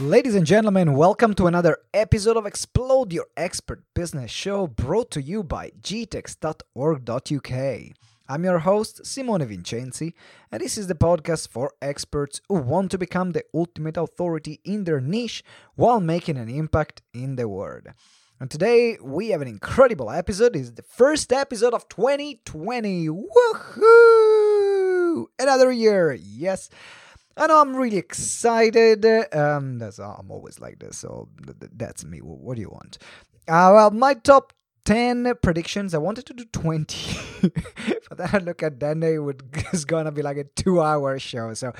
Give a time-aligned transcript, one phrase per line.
[0.00, 5.20] Ladies and gentlemen, welcome to another episode of Explode Your Expert Business Show brought to
[5.20, 7.52] you by gtex.org.uk.
[8.28, 10.12] I'm your host, Simone Vincenzi,
[10.52, 14.84] and this is the podcast for experts who want to become the ultimate authority in
[14.84, 15.42] their niche
[15.74, 17.88] while making an impact in the world.
[18.38, 20.54] And today we have an incredible episode.
[20.54, 23.08] It's the first episode of 2020.
[23.08, 24.28] Woohoo!
[25.40, 26.70] Another year, yes.
[27.38, 29.04] I know I'm really excited.
[29.34, 31.28] Um, that's I'm always like this, so
[31.72, 32.18] that's me.
[32.18, 32.98] What do you want?
[33.46, 34.52] Uh, well, my top
[34.88, 35.92] 10 predictions.
[35.92, 37.18] I wanted to do 20,
[38.08, 41.18] but then I look at then it would it's gonna be like a two hour
[41.18, 41.52] show.
[41.52, 41.74] So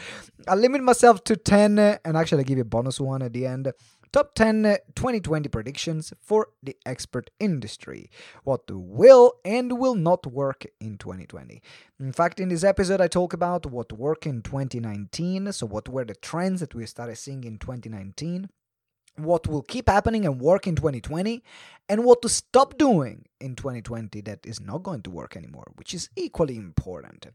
[0.47, 3.47] I limit myself to 10 and actually I give you a bonus one at the
[3.47, 3.73] end.
[4.13, 8.11] Top 10 uh, 2020 predictions for the expert industry.
[8.45, 11.61] What will and will not work in 2020.
[12.01, 15.53] In fact, in this episode, I talk about what worked in 2019.
[15.53, 18.49] So, what were the trends that we started seeing in 2019?
[19.19, 21.43] What will keep happening and work in 2020
[21.89, 25.95] and what to stop doing in 2020 that is not going to work anymore, which
[25.95, 27.27] is equally important.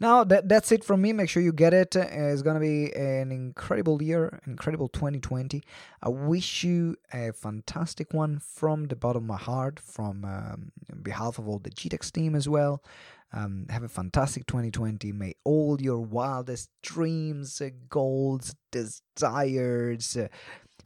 [0.00, 1.12] Now that that's it from me.
[1.12, 1.96] Make sure you get it.
[1.96, 5.62] Uh, it's gonna be an incredible year, incredible 2020.
[6.02, 11.38] I wish you a fantastic one from the bottom of my heart, from um, behalf
[11.38, 12.82] of all the GTEx team as well.
[13.32, 15.12] Um, have a fantastic 2020.
[15.12, 20.28] May all your wildest dreams, uh, goals, desires, uh,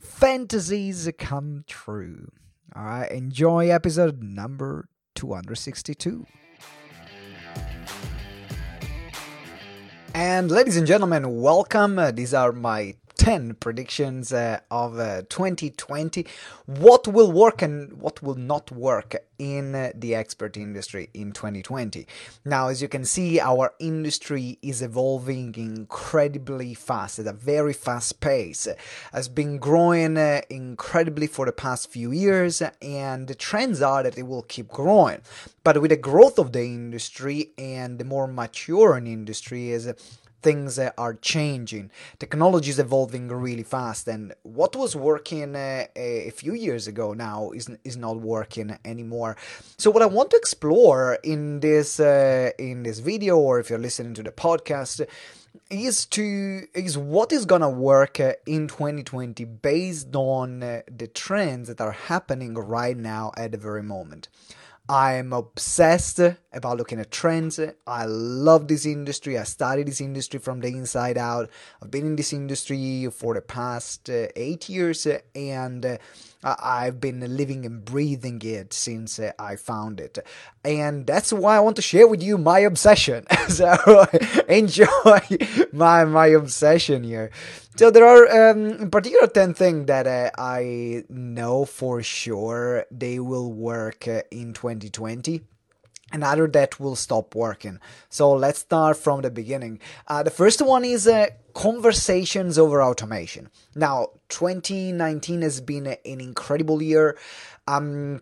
[0.00, 2.28] fantasies come true.
[2.74, 6.26] All right, enjoy episode number 262.
[10.14, 11.98] And ladies and gentlemen, welcome.
[12.14, 16.26] These are my 10 predictions uh, of uh, 2020.
[16.66, 22.04] What will work and what will not work in uh, the expert industry in 2020.
[22.44, 28.18] Now, as you can see, our industry is evolving incredibly fast at a very fast
[28.18, 28.66] pace.
[29.12, 34.18] Has been growing uh, incredibly for the past few years, and the trends are that
[34.18, 35.20] it will keep growing.
[35.62, 39.92] But with the growth of the industry and the more mature an industry is,
[40.42, 41.90] things are changing.
[42.18, 47.50] Technology is evolving really fast, and what was working uh, a few years ago now
[47.52, 49.36] is is not working anymore.
[49.78, 53.78] So, what I want to explore in this uh, in this video, or if you're
[53.78, 55.06] listening to the podcast,
[55.70, 61.80] is to is what is gonna work in 2020 based on uh, the trends that
[61.80, 64.28] are happening right now at the very moment.
[64.88, 66.18] I'm obsessed
[66.52, 67.60] about looking at trends.
[67.86, 69.38] I love this industry.
[69.38, 71.50] I studied this industry from the inside out.
[71.80, 75.98] I've been in this industry for the past uh, eight years, and uh,
[76.44, 80.18] I've been living and breathing it since uh, I found it.
[80.64, 83.26] And that's why I want to share with you my obsession.
[83.48, 84.06] so
[84.48, 84.86] enjoy
[85.72, 87.30] my my obsession here.
[87.76, 93.18] So there are um, in particular 10 things that uh, I know for sure they
[93.18, 95.42] will work uh, in 2020
[96.12, 97.78] and other that will stop working.
[98.08, 99.80] So let's start from the beginning.
[100.06, 103.48] Uh, the first one is uh, conversations over automation.
[103.74, 107.18] Now, 2019 has been an incredible year.
[107.66, 108.20] Um,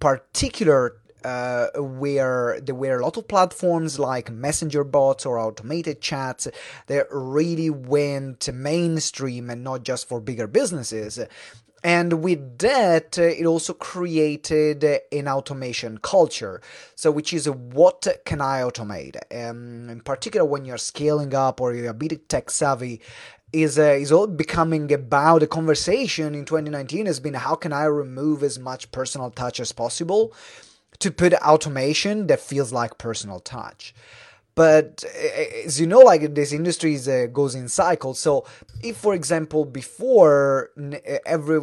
[0.00, 6.48] particular uh, where there were a lot of platforms like messenger bots or automated chats
[6.86, 11.20] that really went mainstream and not just for bigger businesses.
[11.84, 16.60] And with that, uh, it also created uh, an automation culture.
[16.94, 19.16] So, which is uh, what can I automate?
[19.32, 23.00] Um, in particular, when you're scaling up or you're a bit tech savvy,
[23.52, 27.84] is uh, is all becoming about the conversation in 2019 has been how can I
[27.84, 30.32] remove as much personal touch as possible
[31.00, 33.94] to put automation that feels like personal touch
[34.54, 35.04] but
[35.64, 38.44] as you know like this industry is, uh, goes in cycles so
[38.82, 40.70] if for example before
[41.24, 41.60] every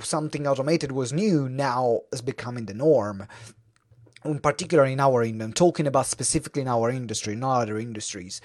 [0.00, 3.26] something automated was new now is becoming the norm
[4.24, 8.40] in particular in our industry, talking about specifically in our industry, not other industries.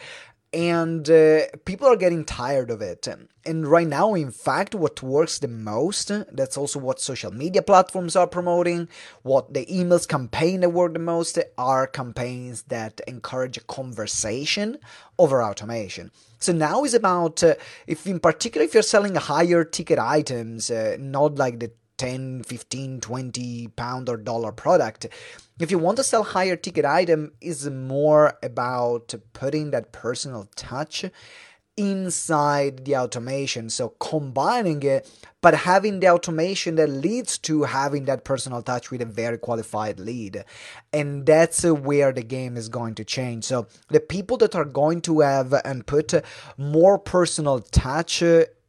[0.53, 3.07] And uh, people are getting tired of it.
[3.44, 8.15] And right now, in fact, what works the most, that's also what social media platforms
[8.15, 8.88] are promoting,
[9.23, 14.77] what the emails campaign that work the most are campaigns that encourage a conversation
[15.17, 16.11] over automation.
[16.38, 17.55] So now is about, uh,
[17.88, 23.01] if in particular, if you're selling higher ticket items, uh, not like the 10 15
[23.01, 25.07] 20 pound or dollar product
[25.59, 31.05] if you want to sell higher ticket item is more about putting that personal touch
[31.75, 33.69] inside the automation.
[33.69, 35.09] So combining it
[35.41, 39.99] but having the automation that leads to having that personal touch with a very qualified
[39.99, 40.45] lead.
[40.93, 43.43] And that's where the game is going to change.
[43.43, 46.13] So the people that are going to have and put
[46.57, 48.23] more personal touch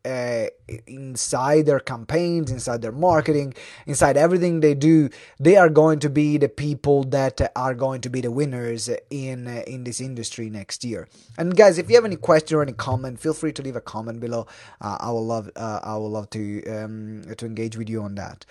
[0.05, 0.47] uh,
[0.87, 3.55] inside their campaigns, inside their marketing,
[3.87, 5.09] inside everything they do,
[5.39, 9.47] they are going to be the people that are going to be the winners in
[9.47, 11.09] uh, in this industry next year.
[11.39, 13.81] And guys, if you have any question or any comment, feel free to leave a
[13.81, 14.47] comment below.
[14.81, 18.15] Uh, I will love uh, I will love to um, to engage with you on
[18.17, 18.45] that.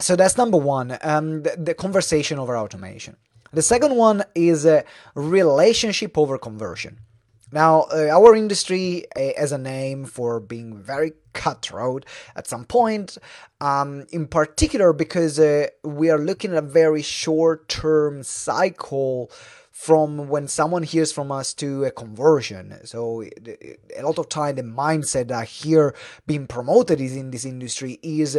[0.00, 3.16] So that's number one, um, the, the conversation over automation.
[3.52, 4.84] The second one is a
[5.14, 6.98] relationship over conversion.
[7.54, 12.04] Now, uh, our industry uh, has a name for being very cutthroat
[12.34, 13.16] at some point,
[13.60, 19.30] um, in particular because uh, we are looking at a very short term cycle
[19.70, 22.76] from when someone hears from us to a conversion.
[22.84, 25.94] So a lot of time the mindset that hear
[26.26, 28.36] being promoted is in this industry is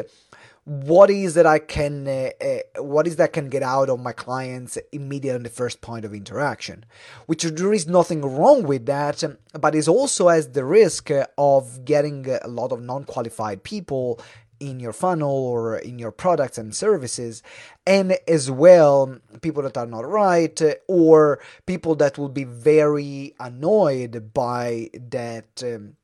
[0.66, 4.00] what is that I can uh, uh, what is that I can get out of
[4.00, 6.86] my clients immediately on the first point of interaction,
[7.28, 9.24] which there is nothing wrong with that,
[9.54, 14.20] but it also has the risk of getting a lot of non-qualified people
[14.60, 17.44] in your funnel or in your products and services,
[17.86, 24.34] and as well people that are not right or people that will be very annoyed
[24.34, 25.64] by that.
[25.64, 25.96] Um,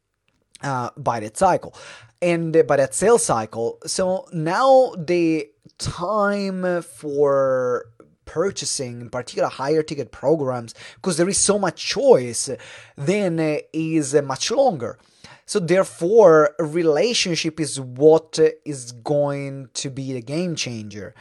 [0.64, 1.74] uh, by that cycle
[2.22, 3.80] and by that sales cycle.
[3.86, 7.86] So now the time for
[8.26, 12.50] purchasing in particular higher ticket programs because there is so much choice
[12.96, 14.98] then uh, is uh, much longer
[15.46, 21.14] so therefore relationship is what is going to be the game changer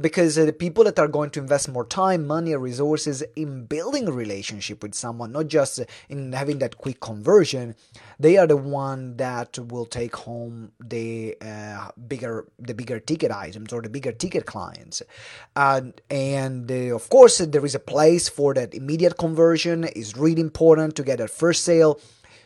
[0.00, 4.12] because the people that are going to invest more time money resources in building a
[4.12, 7.74] relationship with someone not just in having that quick conversion
[8.20, 13.72] they are the one that will take home the uh, bigger the bigger ticket items
[13.72, 15.02] or the bigger ticket clients.
[15.54, 19.84] Uh, and uh, of course there is a place for that immediate conversion.
[19.84, 22.00] Is really important to get a first sale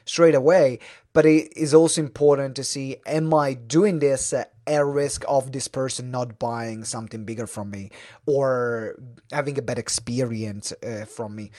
[0.05, 0.79] straight away
[1.13, 4.53] but it is also important to see am i doing this at
[4.85, 7.91] risk of this person not buying something bigger from me
[8.27, 8.97] or
[9.31, 11.51] having a bad experience uh, from me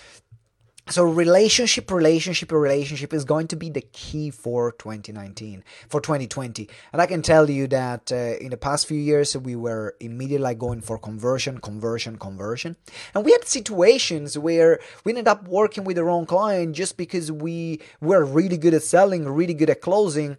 [0.89, 7.01] so relationship relationship relationship is going to be the key for 2019 for 2020 and
[7.01, 10.81] i can tell you that uh, in the past few years we were immediately going
[10.81, 12.75] for conversion conversion conversion.
[13.13, 17.31] And we had situations where we ended up working with the wrong client just because
[17.31, 20.37] we were really good at selling really good at closing.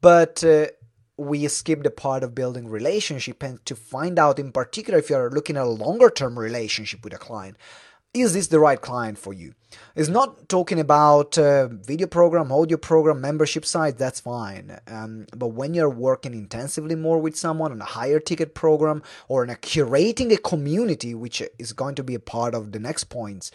[0.00, 0.66] But uh,
[1.16, 5.30] we skip the part of building relationship and to find out in particular if you're
[5.30, 7.56] looking at a longer term relationship with a client
[8.14, 9.54] is this the right client for you?
[9.94, 14.78] It's not talking about uh, video program, audio program, membership site, that's fine.
[14.86, 19.44] Um, but when you're working intensively more with someone on a higher ticket program or
[19.44, 23.04] in a curating a community, which is going to be a part of the next
[23.04, 23.50] points,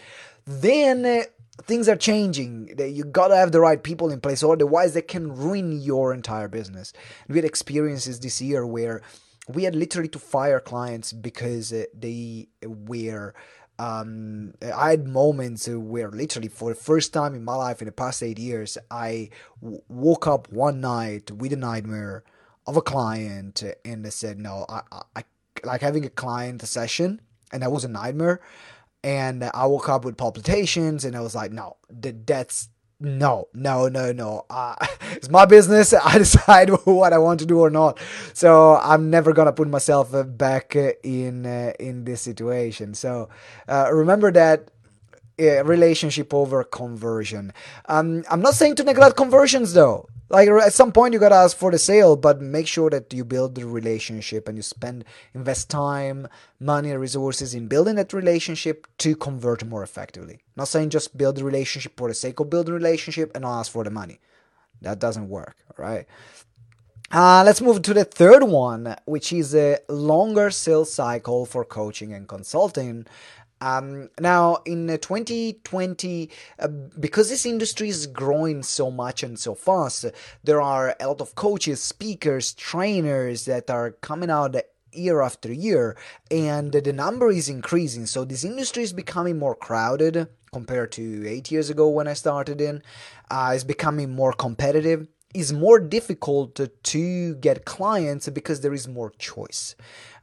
[0.45, 1.23] then uh,
[1.63, 2.75] things are changing.
[2.77, 6.93] You gotta have the right people in place, otherwise they can ruin your entire business.
[7.27, 9.01] We had experiences this year where
[9.47, 13.33] we had literally to fire clients because uh, they were
[13.79, 17.91] um, I had moments where literally for the first time in my life in the
[17.91, 19.29] past eight years, I
[19.61, 22.23] w- woke up one night with a nightmare
[22.67, 24.81] of a client and I said, no, I,
[25.15, 25.23] I,
[25.63, 28.41] like having a client session and that was a nightmare.
[29.03, 32.69] And I woke up with palpitations and I was like, no, that's
[33.03, 34.45] no, no, no, no.
[34.49, 34.75] Uh,
[35.11, 35.93] it's my business.
[36.03, 37.99] I decide what I want to do or not.
[38.33, 42.93] So I'm never gonna put myself uh, back uh, in uh, in this situation.
[42.93, 43.29] So
[43.67, 44.69] uh, remember that
[45.39, 47.53] uh, relationship over conversion.
[47.87, 50.07] Um, I'm not saying to neglect conversions though.
[50.29, 53.23] Like at some point you gotta ask for the sale, but make sure that you
[53.23, 56.27] build the relationship and you spend invest time,
[56.59, 60.39] money, resources in building that relationship to convert more effectively.
[60.55, 63.83] Not saying just build the relationship for the sake of building relationship and ask for
[63.83, 64.19] the money.
[64.81, 66.07] That doesn't work, right?
[67.11, 72.11] Uh, let's move to the third one, which is a longer sales cycle for coaching
[72.11, 73.05] and consulting.
[73.63, 76.29] Um, now, in 2020,
[76.59, 76.67] uh,
[76.99, 80.05] because this industry is growing so much and so fast,
[80.43, 84.57] there are a lot of coaches, speakers, trainers that are coming out
[84.91, 85.95] year after year,
[86.29, 88.05] and the number is increasing.
[88.05, 92.59] So, this industry is becoming more crowded compared to eight years ago when I started
[92.59, 92.83] in.
[93.31, 99.11] Uh, it's becoming more competitive is more difficult to get clients because there is more
[99.17, 99.75] choice.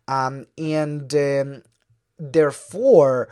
[0.07, 1.63] Um, and um,
[2.21, 3.29] therefore,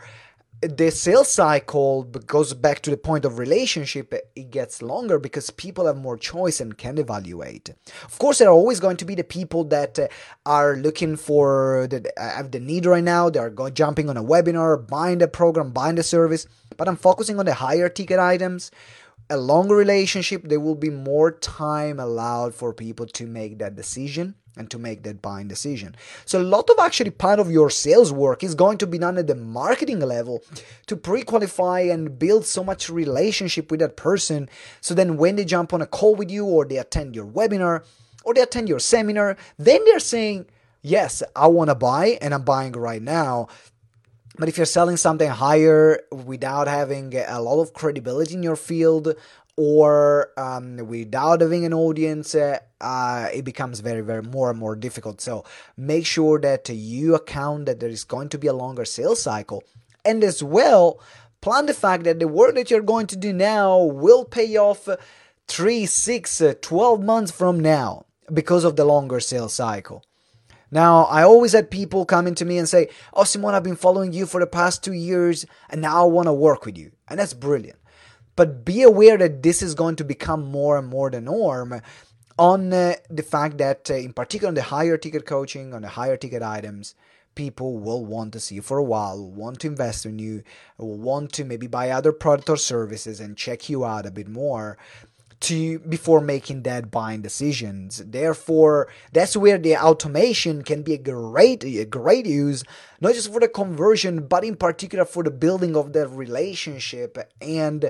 [0.61, 5.85] the sales cycle goes back to the point of relationship it gets longer because people
[5.85, 7.69] have more choice and can evaluate.
[8.03, 10.07] Of course there are always going to be the people that uh,
[10.45, 13.29] are looking for the have the need right now.
[13.29, 16.45] They are jumping on a webinar buying the program buying the service.
[16.75, 18.71] But i'm focusing on the higher ticket items
[19.29, 24.35] a longer relationship, there will be more time allowed for people to make that decision
[24.57, 25.95] and to make that buying decision.
[26.25, 29.17] So a lot of actually part of your sales work is going to be done
[29.17, 30.43] at the marketing level
[30.87, 34.49] to pre-qualify and build so much relationship with that person
[34.81, 37.83] so then when they jump on a call with you or they attend your webinar
[38.23, 40.47] or they attend your seminar, then they're saying,
[40.81, 43.47] "Yes, I want to buy and I'm buying right now."
[44.39, 49.13] But if you're selling something higher without having a lot of credibility in your field
[49.57, 54.77] or um, without having an audience, uh, uh, it becomes very, very more and more
[54.77, 55.19] difficult.
[55.19, 55.43] So
[55.75, 59.61] make sure that you account that there is going to be a longer sales cycle.
[60.05, 61.01] And as well,
[61.41, 64.87] plan the fact that the work that you're going to do now will pay off
[65.49, 70.01] three, six, uh, 12 months from now because of the longer sales cycle.
[70.71, 74.13] Now, I always had people coming to me and say, Oh, Simone, I've been following
[74.13, 76.91] you for the past two years and now I want to work with you.
[77.07, 77.79] And that's brilliant.
[78.35, 81.81] But be aware that this is going to become more and more the norm
[82.37, 85.89] on uh, the fact that, uh, in particular, on the higher ticket coaching, on the
[85.89, 86.95] higher ticket items,
[87.35, 90.43] people will want to see you for a while, want to invest in you,
[90.77, 94.27] will want to maybe buy other products or services and check you out a bit
[94.27, 94.77] more
[95.41, 98.03] to before making that buying decisions.
[98.05, 102.63] Therefore, that's where the automation can be a great a great use,
[102.99, 107.89] not just for the conversion, but in particular for the building of the relationship and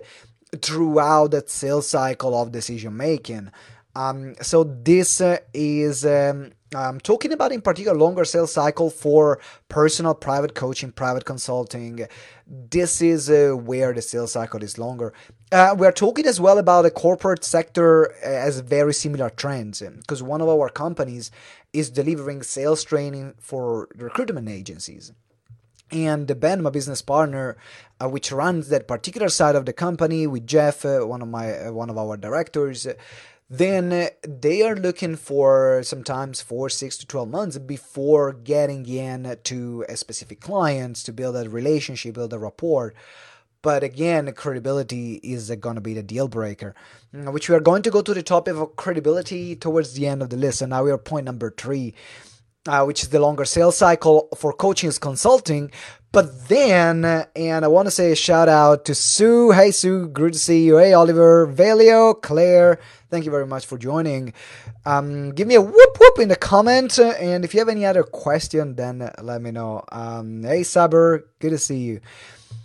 [0.62, 3.52] throughout that sales cycle of decision making.
[3.96, 9.40] Um, so this uh, is um, I'm talking about in particular longer sales cycle for
[9.70, 12.08] personal private coaching, private consulting.
[12.48, 15.14] This is uh, where the sales cycle is longer.
[15.52, 20.22] Uh, we are talking as well about the corporate sector as very similar trends because
[20.22, 21.32] one of our companies
[21.74, 25.12] is delivering sales training for recruitment agencies.
[25.92, 27.58] And the Ben, my business partner,
[28.00, 31.58] uh, which runs that particular side of the company with Jeff, uh, one of my
[31.58, 32.86] uh, one of our directors,
[33.50, 39.84] then they are looking for sometimes four, six to 12 months before getting in to
[39.90, 42.94] a specific clients to build a relationship, build a rapport.
[43.62, 46.76] But again, credibility is going to be the deal breaker,
[47.14, 50.22] mm, which we are going to go to the topic of credibility towards the end
[50.22, 50.60] of the list.
[50.60, 51.94] So now we are point number three,
[52.68, 55.72] uh, which is the longer sales cycle for coaching is consulting.
[56.12, 59.52] But then, and I want to say a shout out to Sue.
[59.52, 60.78] Hey, Sue, good to see you.
[60.78, 62.80] Hey, Oliver, Valio, Claire,
[63.12, 64.34] thank you very much for joining.
[64.86, 66.98] Um, give me a whoop whoop in the comment.
[66.98, 69.84] And if you have any other question, then let me know.
[69.92, 72.00] Um, hey, Saber, good to see you.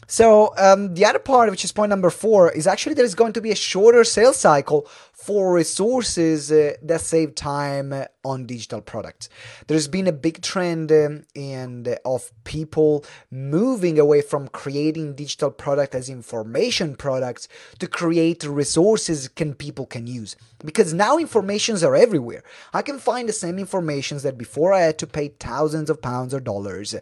[0.07, 3.33] So um, the other part, which is point number four, is actually there is going
[3.35, 7.95] to be a shorter sales cycle for resources uh, that save time
[8.25, 9.29] on digital products.
[9.67, 15.51] There's been a big trend um, and uh, of people moving away from creating digital
[15.51, 21.97] product as information products to create resources can people can use because now informations are
[21.97, 22.43] everywhere.
[22.73, 26.35] I can find the same informations that before I had to pay thousands of pounds
[26.35, 26.95] or dollars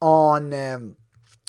[0.00, 0.52] on.
[0.52, 0.96] Um,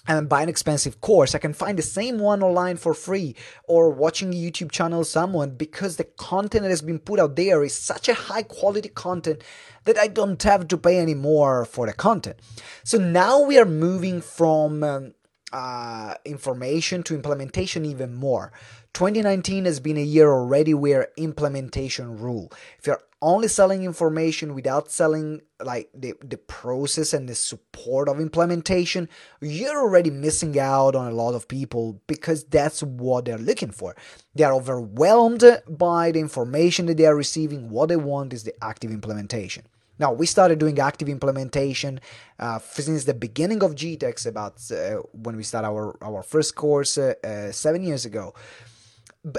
[0.10, 1.36] and buy an expensive course.
[1.36, 3.36] I can find the same one online for free
[3.66, 7.64] or watching a YouTube channel someone because the content that has been put out there
[7.64, 9.44] is such a high quality content
[9.86, 12.38] that I don't have to pay anymore for the content.
[12.84, 15.14] So now we are moving from um,
[15.54, 18.52] uh, information to implementation even more.
[18.94, 22.52] 2019 has been a year already where implementation rule.
[22.80, 28.20] If you're only selling information without selling like the, the process and the support of
[28.20, 29.10] implementation,
[29.42, 33.96] you're already missing out on a lot of people because that's what they're looking for.
[34.36, 37.70] They are overwhelmed by the information that they are receiving.
[37.70, 39.66] What they want is the active implementation.
[40.00, 42.00] Now, we started doing active implementation
[42.40, 46.98] uh, since the beginning of GTEX, about uh, when we started our, our first course
[46.98, 48.34] uh, uh seven years ago.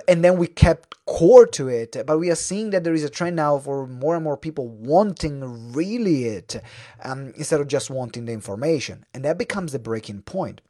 [0.06, 3.08] And then we kept core to it but we are seeing that there is a
[3.08, 6.56] trend now for more and more people wanting really it
[7.02, 10.60] um, instead of just wanting the information and that becomes the breaking point.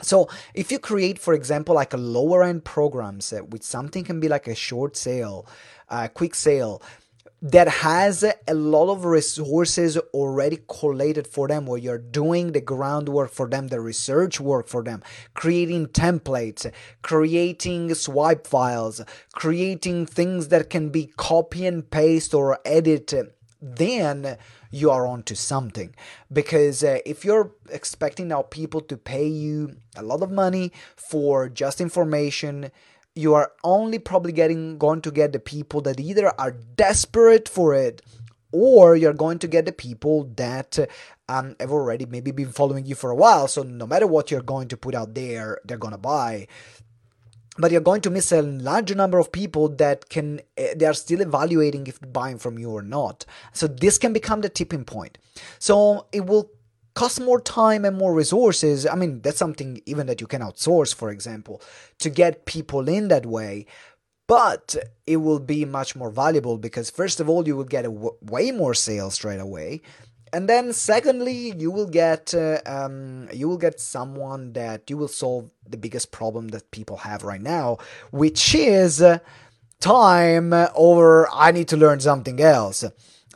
[0.00, 4.20] So if you create for example like a lower end program set with something can
[4.20, 5.46] be like a short sale
[5.90, 6.82] a uh, quick sale
[7.40, 13.30] that has a lot of resources already collated for them where you're doing the groundwork
[13.30, 15.02] for them the research work for them
[15.34, 16.70] creating templates
[17.02, 19.00] creating swipe files
[19.32, 23.14] creating things that can be copy and paste or edit
[23.60, 24.38] then
[24.70, 25.94] you are onto something.
[26.32, 31.48] Because uh, if you're expecting now people to pay you a lot of money for
[31.48, 32.70] just information
[33.14, 37.74] you are only probably getting going to get the people that either are desperate for
[37.74, 38.02] it
[38.52, 40.78] or you're going to get the people that
[41.28, 43.48] um, have already maybe been following you for a while.
[43.48, 46.46] So no matter what you're going to put out there they're going to buy.
[47.60, 50.94] But you're going to miss a larger number of people that can eh, they are
[50.94, 53.26] still evaluating if buying from you or not.
[53.52, 55.18] So this can become the tipping point.
[55.58, 56.52] So it will
[56.98, 58.84] cost more time and more resources.
[58.84, 61.62] I mean, that's something even that you can outsource, for example,
[62.00, 63.66] to get people in that way.
[64.26, 64.74] But
[65.06, 68.50] it will be much more valuable because, first of all, you will get w- way
[68.50, 69.80] more sales straight away.
[70.32, 75.14] And then, secondly, you will get uh, um, you will get someone that you will
[75.24, 77.78] solve the biggest problem that people have right now,
[78.10, 79.20] which is uh,
[79.80, 81.28] time over.
[81.32, 82.84] I need to learn something else.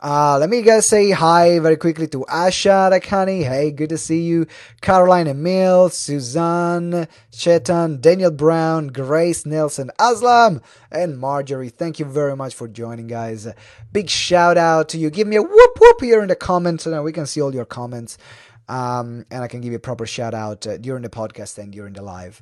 [0.03, 3.41] Uh, let me guys say hi very quickly to Asha Rakhani.
[3.45, 4.45] Hey, good to see you.
[4.81, 11.69] Caroline Emil, Suzanne, Chetan, Daniel Brown, Grace Nelson, Aslam, and Marjorie.
[11.69, 13.47] Thank you very much for joining, guys.
[13.93, 15.09] Big shout out to you.
[15.09, 17.55] Give me a whoop whoop here in the comments so now we can see all
[17.55, 18.17] your comments.
[18.67, 21.71] Um, and I can give you a proper shout out uh, during the podcast and
[21.71, 22.41] during the live.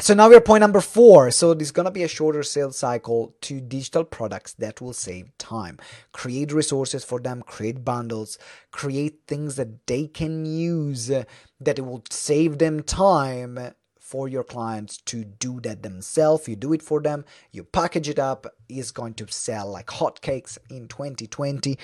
[0.00, 1.30] So now we're point number four.
[1.30, 5.78] So there's gonna be a shorter sales cycle to digital products that will save time.
[6.12, 8.38] Create resources for them, create bundles,
[8.70, 11.24] create things that they can use uh,
[11.60, 13.74] that it will save them time
[14.12, 16.46] for your clients to do that themselves.
[16.46, 20.58] You do it for them, you package it up, is going to sell like hotcakes
[20.68, 21.78] in 2020.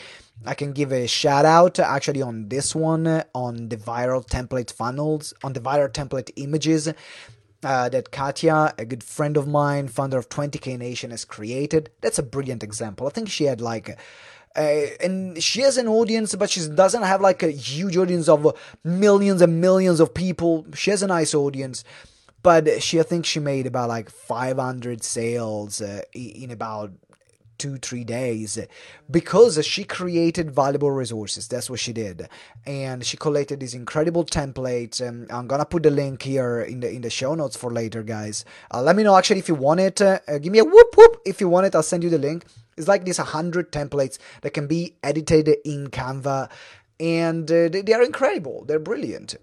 [0.44, 5.32] I can give a shout out actually on this one on the viral template funnels,
[5.42, 6.92] on the viral template images
[7.62, 11.90] uh, that Katya, a good friend of mine, founder of 20k Nation, has created.
[12.00, 13.06] That's a brilliant example.
[13.06, 13.98] I think she had like.
[14.56, 18.56] Uh, and she has an audience, but she doesn't have like a huge audience of
[18.82, 20.66] millions and millions of people.
[20.74, 21.84] She has a nice audience,
[22.42, 26.92] but she I think she made about like 500 sales uh, in about
[27.58, 28.58] two three days
[29.10, 31.48] because she created valuable resources.
[31.48, 32.28] That's what she did.
[32.64, 35.06] And she collected these incredible templates.
[35.06, 38.02] And i'm gonna put the link here in the in the show notes for later
[38.02, 38.44] guys.
[38.72, 41.20] Uh, let me know actually if you want it uh, give me a whoop whoop.
[41.26, 42.44] If you want it i'll send you the link.
[42.76, 46.48] It's like these 100 templates that can be edited in canva.
[47.00, 48.64] And uh, they, they are incredible.
[48.64, 49.34] They're brilliant.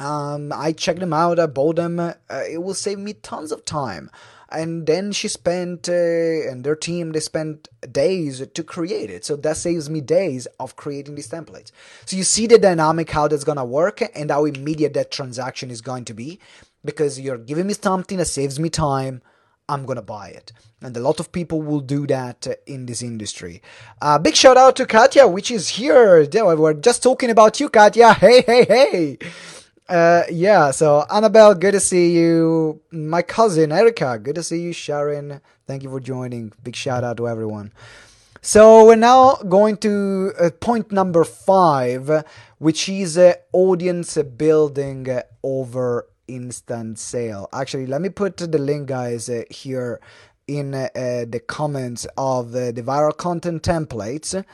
[0.00, 1.38] Um, I checked them out.
[1.38, 2.00] I bought them.
[2.00, 4.10] Uh, it will save me tons of time
[4.54, 9.36] and then she spent uh, and their team they spent days to create it so
[9.36, 11.72] that saves me days of creating these templates
[12.06, 15.80] so you see the dynamic how that's gonna work and how immediate that transaction is
[15.80, 16.38] going to be
[16.84, 19.22] because you're giving me something that saves me time
[19.68, 20.52] I'm gonna buy it.
[20.82, 23.62] And a lot of people will do that in this industry.
[24.02, 26.26] Uh, big shout out to Katya, which is here.
[26.30, 28.12] We're just talking about you, Katya.
[28.14, 29.18] Hey, hey, hey.
[29.88, 32.80] Uh, yeah, so Annabelle, good to see you.
[32.90, 34.72] My cousin Erica, good to see you.
[34.72, 36.52] Sharon, thank you for joining.
[36.62, 37.70] Big shout out to everyone.
[38.40, 42.24] So we're now going to uh, point number five,
[42.58, 45.06] which is uh, audience building
[45.42, 47.50] over instant sale.
[47.52, 50.00] Actually, let me put the link, guys, uh, here
[50.46, 54.44] in uh, the comments of the viral content templates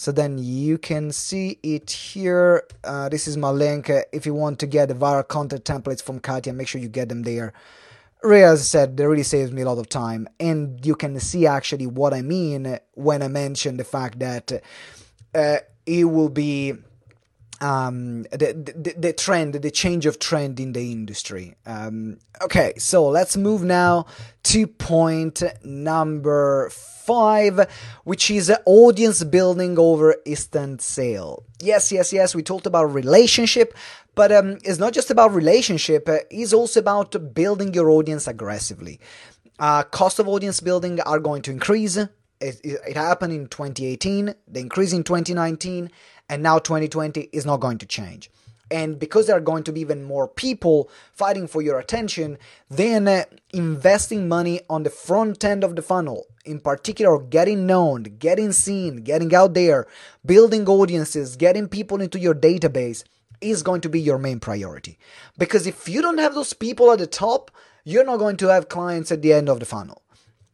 [0.00, 4.32] so then you can see it here uh, this is my link uh, if you
[4.32, 7.52] want to get the viral content templates from Katya make sure you get them there
[8.22, 11.20] really as I said that really saves me a lot of time and you can
[11.20, 14.62] see actually what I mean when I mention the fact that
[15.34, 16.72] uh, it will be
[17.60, 21.56] um, the, the, the trend, the change of trend in the industry.
[21.66, 24.06] Um, okay, so let's move now
[24.44, 26.70] to point number
[27.10, 27.68] five,
[28.04, 31.42] which is audience building over instant sale.
[31.60, 32.36] Yes, yes, yes.
[32.36, 33.74] We talked about relationship,
[34.14, 36.08] but um, it's not just about relationship.
[36.08, 39.00] Uh, it's also about building your audience aggressively.
[39.58, 41.96] Uh, cost of audience building are going to increase.
[41.96, 44.34] It, it, it happened in 2018.
[44.46, 45.90] the increase in 2019
[46.28, 48.30] and now 2020 is not going to change.
[48.70, 53.08] And because there are going to be even more people fighting for your attention, then
[53.08, 58.52] uh, investing money on the front end of the funnel, in particular, getting known, getting
[58.52, 59.86] seen, getting out there,
[60.24, 63.04] building audiences, getting people into your database
[63.40, 64.98] is going to be your main priority.
[65.38, 67.50] Because if you don't have those people at the top,
[67.84, 70.02] you're not going to have clients at the end of the funnel.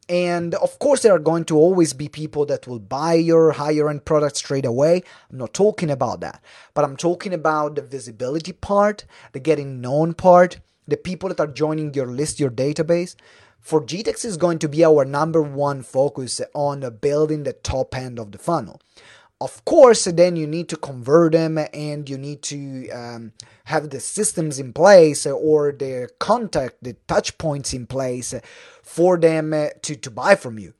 [0.08, 3.88] And of course, there are going to always be people that will buy your higher
[3.88, 5.02] end product straight away.
[5.30, 6.42] I'm not talking about that,
[6.74, 11.48] but I'm talking about the visibility part, the getting known part, the people that are
[11.48, 13.16] joining your list, your database.
[13.60, 18.20] For GTEx is going to be our number one focus on building the top end
[18.20, 18.80] of the funnel.
[19.40, 23.32] Of course, then you need to convert them and you need to um,
[23.64, 28.34] have the systems in place or the contact, the touch points in place
[28.96, 30.72] for them uh, to, to buy from you.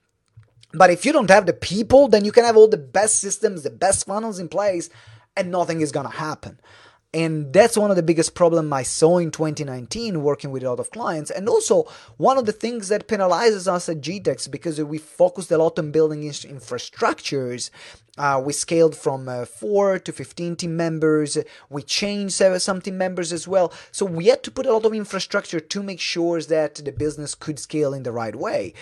[0.72, 3.62] But if you don't have the people, then you can have all the best systems,
[3.62, 4.88] the best funnels in place,
[5.36, 6.58] and nothing is gonna happen.
[7.16, 10.80] And that's one of the biggest problems I saw in 2019 working with a lot
[10.80, 11.30] of clients.
[11.30, 11.84] And also
[12.18, 15.92] one of the things that penalizes us at GTEx because we focused a lot on
[15.92, 17.70] building infrastructures.
[18.18, 21.38] Uh, we scaled from uh, 4 to 15 team members.
[21.70, 23.72] We changed uh, some team members as well.
[23.92, 27.34] So we had to put a lot of infrastructure to make sure that the business
[27.34, 28.74] could scale in the right way.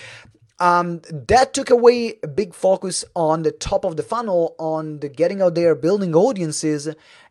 [0.61, 5.09] Um, that took away a big focus on the top of the funnel, on the
[5.09, 6.89] getting out there, building audiences,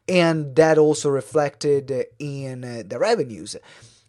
[0.07, 3.55] and that also reflected in uh, the revenues.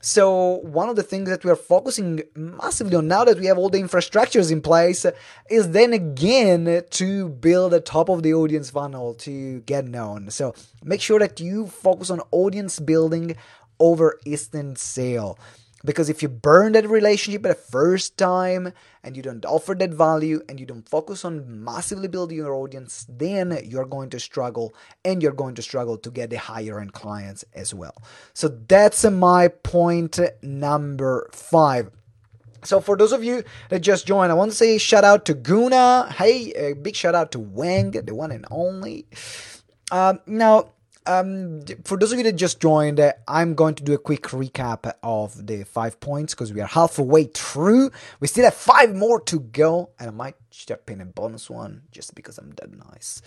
[0.01, 3.57] So one of the things that we are focusing massively on now that we have
[3.57, 5.07] all the infrastructures in place
[5.49, 10.31] is then again to build a top of the audience funnel to get known.
[10.31, 13.37] So make sure that you focus on audience building
[13.81, 15.39] over instant sale.
[15.85, 19.93] Because if you burn that relationship at the first time and you don't offer that
[19.93, 24.75] value and you don't focus on massively building your audience, then you're going to struggle
[25.05, 28.03] and you're going to struggle to get the higher end clients as well.
[28.33, 31.91] So that's my point number five.
[32.65, 35.35] So for those of you that just joined, I want to say shout out to
[35.35, 36.11] Guna.
[36.11, 39.07] Hey, a big shout out to Wang, the one and only.
[39.93, 40.71] Um, now,
[41.07, 44.23] um, for those of you that just joined, uh, I'm going to do a quick
[44.25, 47.91] recap of the five points because we are halfway through.
[48.21, 51.83] We still have five more to go, and I might step in a bonus one
[51.91, 53.21] just because I'm that nice.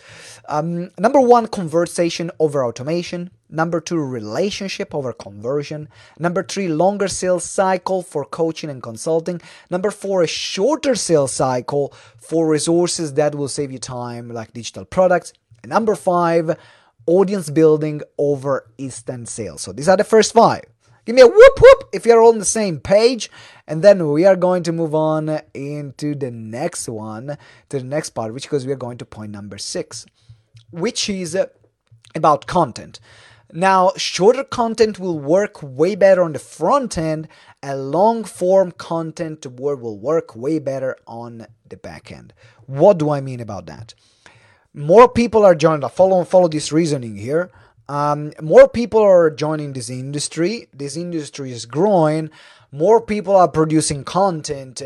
[0.48, 3.30] Um, number one, conversation over automation.
[3.50, 5.88] Number two, relationship over conversion.
[6.18, 9.40] Number three, longer sales cycle for coaching and consulting.
[9.70, 14.86] Number four, a shorter sales cycle for resources that will save you time, like digital
[14.86, 15.32] products.
[15.64, 16.58] And number five,
[17.08, 19.62] audience building over instant sales.
[19.62, 20.64] So these are the first five.
[21.06, 23.32] Give me a whoop whoop if you're all on the same page.
[23.66, 27.38] And then we are going to move on into the next one,
[27.70, 30.06] to the next part, which because we are going to point number six,
[30.72, 31.38] which is
[32.14, 33.00] about content.
[33.54, 37.30] Now, shorter content will work way better on the front end,
[37.64, 42.34] and long form content will work way better on the back end.
[42.66, 43.94] What do I mean about that?
[44.78, 45.90] More people are joining.
[45.90, 47.50] Follow and follow this reasoning here.
[47.90, 50.68] Um, more people are joining this industry.
[50.72, 52.30] This industry is growing.
[52.72, 54.82] More people are producing content,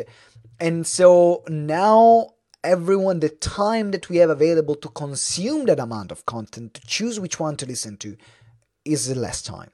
[0.60, 2.30] and so now
[2.64, 7.20] everyone the time that we have available to consume that amount of content to choose
[7.20, 8.16] which one to listen to
[8.86, 9.72] is less time.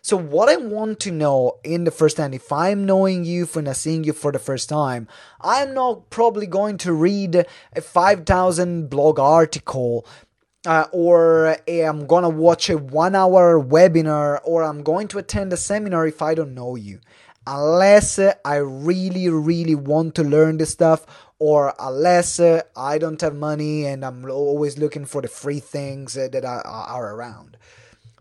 [0.00, 3.62] So what I want to know in the first hand, if I'm knowing you for
[3.62, 5.08] not seeing you for the first time,
[5.40, 10.06] I'm not probably going to read a 5,000 blog article
[10.66, 15.56] uh, or I'm gonna watch a one hour webinar or I'm going to attend a
[15.56, 17.00] seminar if I don't know you.
[17.46, 21.06] Unless uh, I really, really want to learn this stuff,
[21.38, 26.14] or unless uh, I don't have money and I'm always looking for the free things
[26.14, 27.56] that are, are around.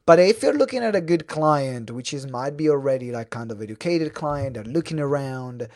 [0.08, 3.52] But if you're looking at a good client, which is might be already like kind
[3.52, 5.68] of educated client, they're looking around.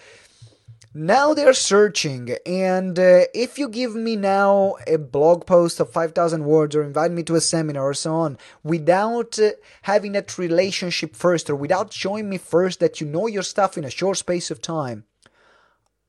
[0.94, 6.46] Now they're searching, and uh, if you give me now a blog post of 5,000
[6.46, 11.13] words or invite me to a seminar or so on, without uh, having that relationship
[11.13, 14.50] first or without showing me first that you know your stuff in a short space
[14.50, 15.04] of time,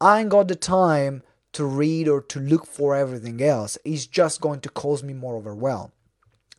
[0.00, 3.78] I ain't got the time to read or to look for everything else.
[3.85, 5.90] It's just going to cause me more overwhelm.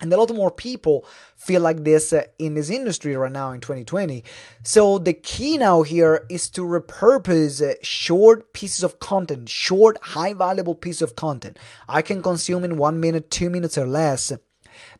[0.03, 1.05] And a lot more people
[1.37, 4.21] feel like this uh, in this industry right now in 2020.
[4.61, 10.33] So the key now here is to repurpose uh, short pieces of content, short, high
[10.33, 14.33] valuable pieces of content I can consume in one minute, two minutes or less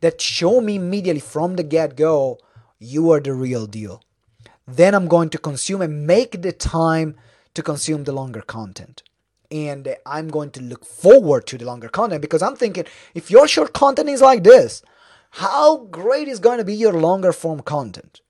[0.00, 2.38] that show me immediately from the get go,
[2.78, 4.02] you are the real deal.
[4.66, 7.16] Then I'm going to consume and make the time
[7.52, 9.02] to consume the longer content
[9.50, 13.46] and I'm going to look forward to the longer content because I'm thinking if your
[13.46, 14.82] short content is like this,
[15.36, 18.20] how great is going to be your longer form content.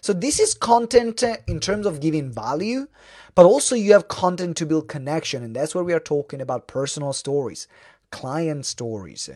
[0.00, 2.88] So this is content uh, in terms of giving value,
[3.36, 6.66] but also you have content to build connection, and that's where we are talking about
[6.66, 7.68] personal stories,
[8.10, 9.30] client stories.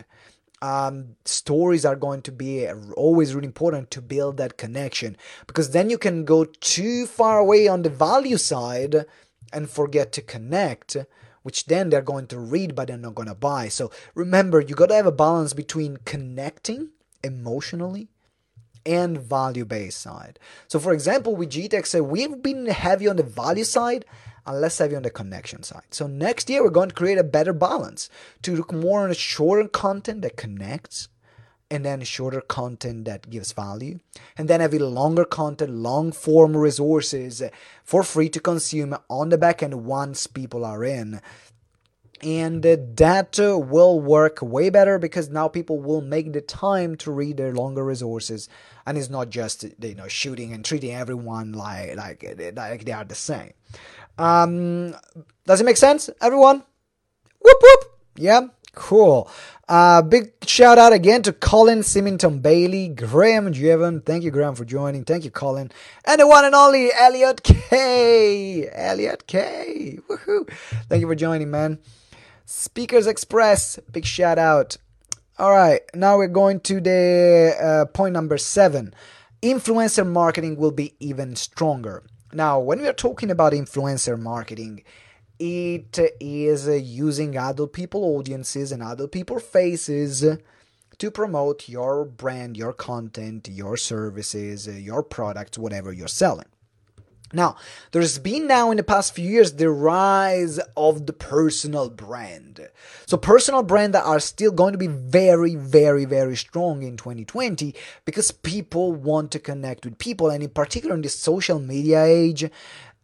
[0.61, 5.15] Um, stories are going to be always really important to build that connection
[5.47, 9.05] because then you can go too far away on the value side
[9.53, 10.97] and forget to connect
[11.43, 14.73] which then they're going to read but they're not going to buy so remember you
[14.73, 16.91] got to have a balance between connecting
[17.23, 18.09] emotionally
[18.85, 20.39] and value based side.
[20.67, 24.05] So, for example, with GTEx, uh, we've been heavy on the value side
[24.45, 25.83] and less heavy on the connection side.
[25.91, 28.09] So, next year, we're going to create a better balance
[28.41, 31.07] to look more on a shorter content that connects
[31.71, 33.97] and then shorter content that gives value,
[34.37, 37.41] and then having longer content, long form resources
[37.83, 41.19] for free to consume on the back end once people are in
[42.23, 47.37] and that will work way better because now people will make the time to read
[47.37, 48.49] their longer resources.
[48.85, 52.23] And it's not just you know shooting and treating everyone like like
[52.55, 53.53] like they are the same.
[54.17, 54.95] Um
[55.45, 56.63] does it make sense everyone?
[57.39, 57.99] Whoop whoop.
[58.15, 58.41] Yeah
[58.75, 59.29] cool.
[59.69, 64.05] Uh big shout out again to colin simington bailey graham Jevan.
[64.05, 65.03] thank you graham for joining.
[65.03, 65.71] Thank you colin.
[66.05, 68.69] And the one and only elliot k.
[68.71, 69.99] Elliot k.
[70.09, 70.49] Woohoo.
[70.89, 71.79] Thank you for joining man
[72.45, 74.75] Speakers Express, big shout out.
[75.39, 78.93] All right, now we're going to the uh, point number seven.
[79.41, 82.03] Influencer marketing will be even stronger.
[82.33, 84.83] Now, when we are talking about influencer marketing,
[85.39, 90.25] it is using adult people audiences and adult people faces
[90.97, 96.47] to promote your brand, your content, your services, your products, whatever you're selling.
[97.33, 97.55] Now,
[97.91, 102.69] there's been now in the past few years the rise of the personal brand.
[103.07, 107.73] So, personal brands are still going to be very, very, very strong in 2020
[108.05, 112.49] because people want to connect with people, and in particular in this social media age,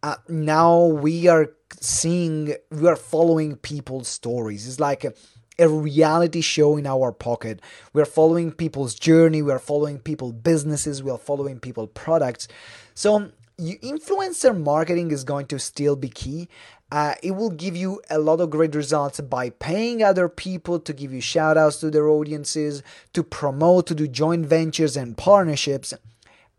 [0.03, 4.67] uh, now we are seeing, we are following people's stories.
[4.67, 5.13] It's like a,
[5.57, 7.61] a reality show in our pocket.
[7.93, 12.47] We are following people's journey, we are following people businesses, we are following people products.
[12.93, 16.50] So influencer marketing is going to still be key.
[16.91, 20.93] Uh, it will give you a lot of great results by paying other people to
[20.93, 22.82] give you shout outs to their audiences,
[23.13, 25.93] to promote, to do joint ventures and partnerships,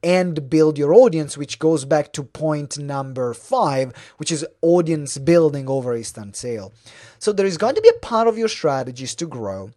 [0.03, 5.69] and build your audience, which goes back to point number five, which is audience building
[5.69, 6.73] over instant sale.
[7.19, 9.71] So there is going to be a part of your strategies to grow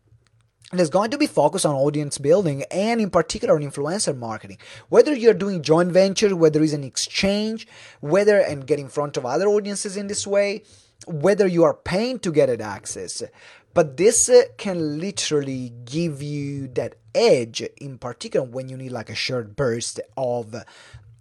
[0.80, 4.58] it's going to be focused on audience building and in particular on influencer marketing.
[4.90, 7.68] Whether you're doing joint venture whether it's an exchange
[8.02, 10.64] whether and get in front of other audiences in this way
[11.08, 13.24] whether you are paying to get it access.
[13.74, 19.10] But this uh, can literally give you that edge in particular when you need like
[19.10, 20.56] a short burst of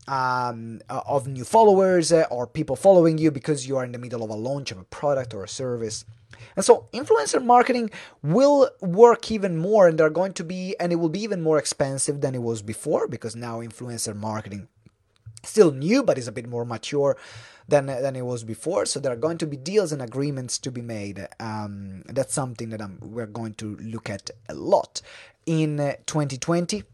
[0.09, 4.23] um, of new followers uh, or people following you because you are in the middle
[4.25, 6.05] of a launch of a product or a service
[6.57, 7.91] and so influencer marketing
[8.23, 11.59] will work even more and they're going to be and it will be even more
[11.59, 14.69] expensive than it was before because now influencer marketing
[15.45, 17.17] still new but is a bit more mature
[17.69, 18.87] than than it was before.
[18.87, 21.27] So there are going to be deals and agreements to be made.
[21.41, 25.01] Um, that's something that I'm, we're going to look at a lot
[25.47, 26.85] in 2020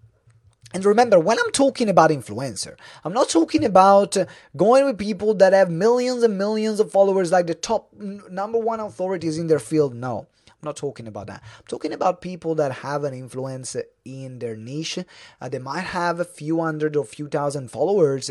[0.74, 4.26] and remember, when I'm talking about influencer, I'm not talking about uh,
[4.56, 8.80] going with people that have millions and millions of followers, like the top number one
[8.80, 9.94] authorities in their field.
[9.94, 11.42] No, I'm not talking about that.
[11.58, 14.98] I'm talking about people that have an influence in their niche.
[15.40, 18.30] Uh, they might have a few hundred or few thousand followers,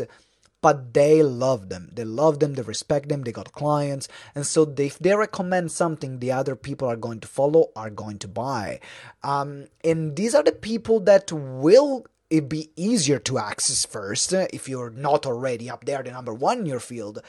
[0.60, 1.90] but they love them.
[1.92, 4.08] They love them, they respect them, they got clients.
[4.34, 7.90] And so they, if they recommend something, the other people are going to follow, are
[7.90, 8.80] going to buy.
[9.24, 14.46] Um, and these are the people that will it'd be easier to access first uh,
[14.52, 17.20] if you're not already up there, the number one in your field.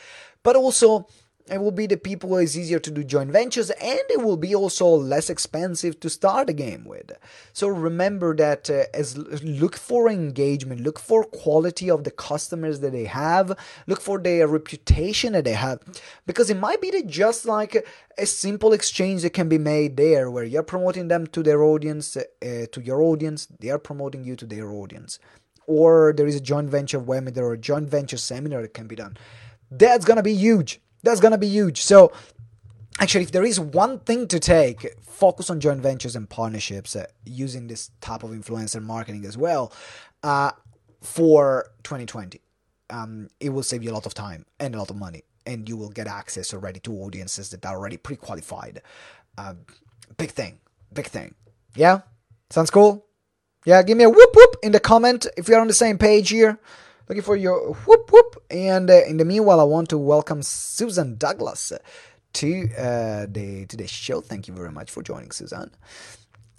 [0.44, 1.08] But also,
[1.52, 4.56] it will be the people it's easier to do joint ventures and it will be
[4.56, 7.12] also less expensive to start a game with.
[7.54, 12.92] So remember that uh, as look for engagement look for quality of the customers that
[12.92, 13.58] they have
[13.88, 15.80] look for their reputation that they have
[16.26, 17.86] because it might be just like
[18.18, 22.18] a simple exchange that can be made there where you're promoting them to their audience
[22.18, 22.24] uh,
[22.72, 25.20] to your audience they are promoting you to their audience.
[25.68, 28.96] Or there is a joint venture webinar or a joint venture seminar that can be
[28.96, 29.18] done.
[29.70, 31.82] That's gonna be huge that's to be huge.
[31.82, 32.12] So,
[33.00, 37.06] actually, if there is one thing to take, focus on joint ventures and partnerships uh,
[37.26, 39.72] using this type of influencer marketing as well
[40.24, 40.52] uh,
[41.02, 42.42] for 2020.
[42.90, 45.70] Um, it will save you a lot of time and a lot of money, and
[45.70, 48.82] you will get access already to audiences that are already pre qualified.
[49.38, 49.54] Uh,
[50.18, 50.60] big thing,
[50.92, 51.36] big thing.
[51.76, 52.02] Yeah?
[52.50, 53.06] Sounds cool?
[53.66, 56.30] Yeah, give me a whoop whoop in the comment if you're on the same page
[56.30, 56.60] here.
[57.10, 58.43] Looking for your whoop whoop.
[58.52, 61.74] And uh, in the meanwhile, I want to welcome Susan Douglas
[62.34, 64.22] to uh, the to the show.
[64.22, 65.72] Thank you very much for joining, Susan.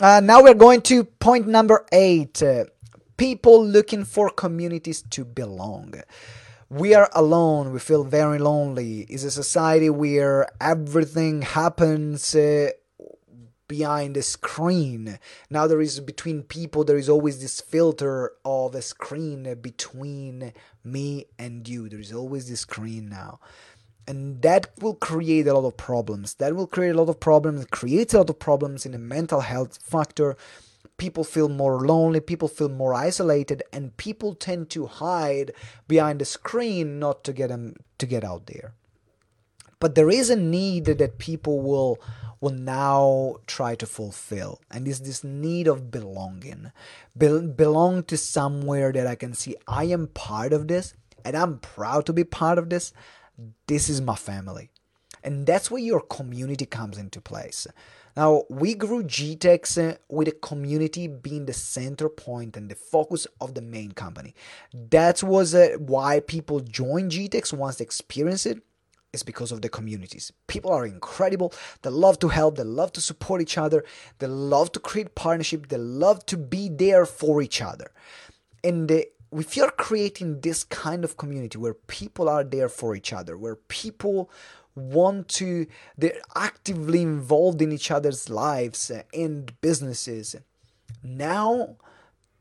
[0.03, 2.65] Uh, now we're going to point number eight: uh,
[3.17, 5.95] people looking for communities to belong.
[6.69, 7.73] We are alone.
[7.73, 9.03] We feel very lonely.
[9.03, 12.71] It's a society where everything happens uh,
[13.71, 15.21] behind a screen.
[15.49, 20.53] Now there is between people there is always this filter of a screen between
[20.83, 21.89] me and you.
[21.89, 23.39] There is always this screen now.
[24.09, 26.35] And that will create a lot of problems.
[26.35, 29.39] That will create a lot of problems, creates a lot of problems in the mental
[29.39, 30.37] health factor.
[30.97, 35.53] People feel more lonely, people feel more isolated, and people tend to hide
[35.87, 38.75] behind the screen not to get them to get out there.
[39.79, 42.01] But there is a need that people will
[42.41, 44.61] will now try to fulfill.
[44.71, 46.73] And is this need of belonging.
[47.17, 51.59] Be- belong to somewhere that I can see I am part of this and I'm
[51.59, 52.93] proud to be part of this.
[53.67, 54.71] This is my family.
[55.23, 57.67] And that's where your community comes into place.
[58.17, 63.27] Now, we grew GTEx uh, with a community being the center point and the focus
[63.41, 64.35] of the main company.
[64.73, 68.63] That was uh, why people joined GTEx once they experience it
[69.13, 70.33] is because of the communities.
[70.47, 71.53] People are incredible.
[71.83, 73.85] They love to help, they love to support each other,
[74.19, 77.91] they love to create partnership, they love to be there for each other.
[78.63, 79.01] And uh,
[79.33, 83.57] if you're creating this kind of community where people are there for each other, where
[83.57, 84.31] people
[84.75, 90.37] want to, they're actively involved in each other's lives and businesses,
[91.03, 91.77] now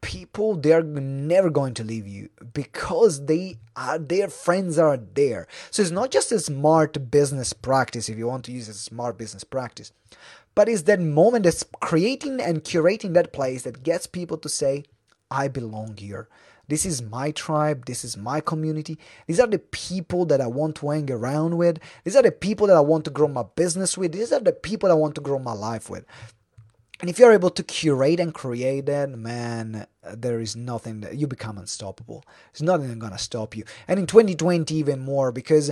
[0.02, 5.48] people they're never going to leave you because they are their friends are there.
[5.72, 9.18] So it's not just a smart business practice if you want to use a smart
[9.18, 9.92] business practice
[10.60, 14.84] but it's that moment that's creating and curating that place that gets people to say
[15.32, 16.28] i belong here.
[16.68, 17.86] This is my tribe.
[17.86, 19.00] This is my community.
[19.26, 21.80] These are the people that i want to hang around with.
[22.04, 24.12] These are the people that i want to grow my business with.
[24.12, 26.06] These are the people i want to grow my life with
[27.00, 31.28] and if you're able to curate and create that, man, there is nothing that you
[31.28, 32.26] become unstoppable.
[32.52, 33.64] There's nothing gonna stop you.
[33.88, 35.72] And in 2020, even more because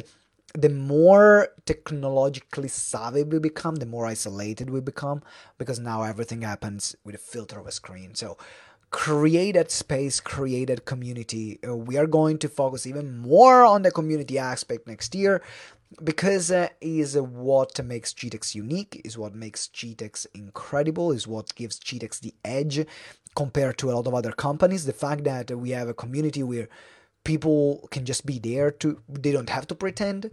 [0.53, 5.21] the more technologically savvy we become, the more isolated we become
[5.57, 8.15] because now everything happens with a filter of a screen.
[8.15, 8.37] So
[8.89, 11.59] create that space, create that community.
[11.67, 15.41] Uh, we are going to focus even more on the community aspect next year
[16.03, 21.79] because uh, is what makes GTEx unique, is what makes GTEx incredible, is what gives
[21.79, 22.85] GTEx the edge
[23.35, 24.85] compared to a lot of other companies.
[24.85, 26.67] The fact that we have a community where
[27.23, 30.31] people can just be there to, they don't have to pretend.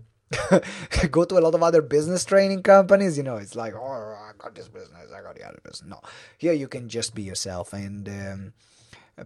[1.11, 4.33] Go to a lot of other business training companies, you know, it's like, oh, I
[4.37, 5.88] got this business, I got the other business.
[5.88, 6.01] No,
[6.38, 8.53] here you can just be yourself, and um,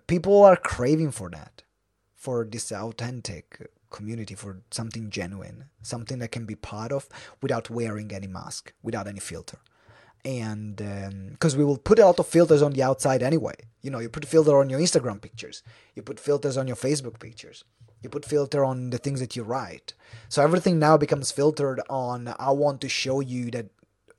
[0.07, 1.62] people are craving for that,
[2.14, 7.09] for this authentic community for something genuine, something that can be part of
[7.42, 9.59] without wearing any mask, without any filter.
[10.24, 10.77] And
[11.31, 13.55] because um, we will put a lot of filters on the outside anyway.
[13.83, 15.62] You know, you put filter on your Instagram pictures,
[15.94, 17.64] you put filters on your Facebook pictures,
[18.03, 19.94] you put filter on the things that you write.
[20.29, 23.66] So everything now becomes filtered on I want to show you that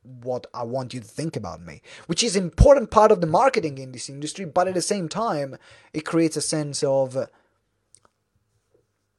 [0.03, 3.77] what I want you to think about me, which is important part of the marketing
[3.77, 5.57] in this industry, but at the same time,
[5.93, 7.17] it creates a sense of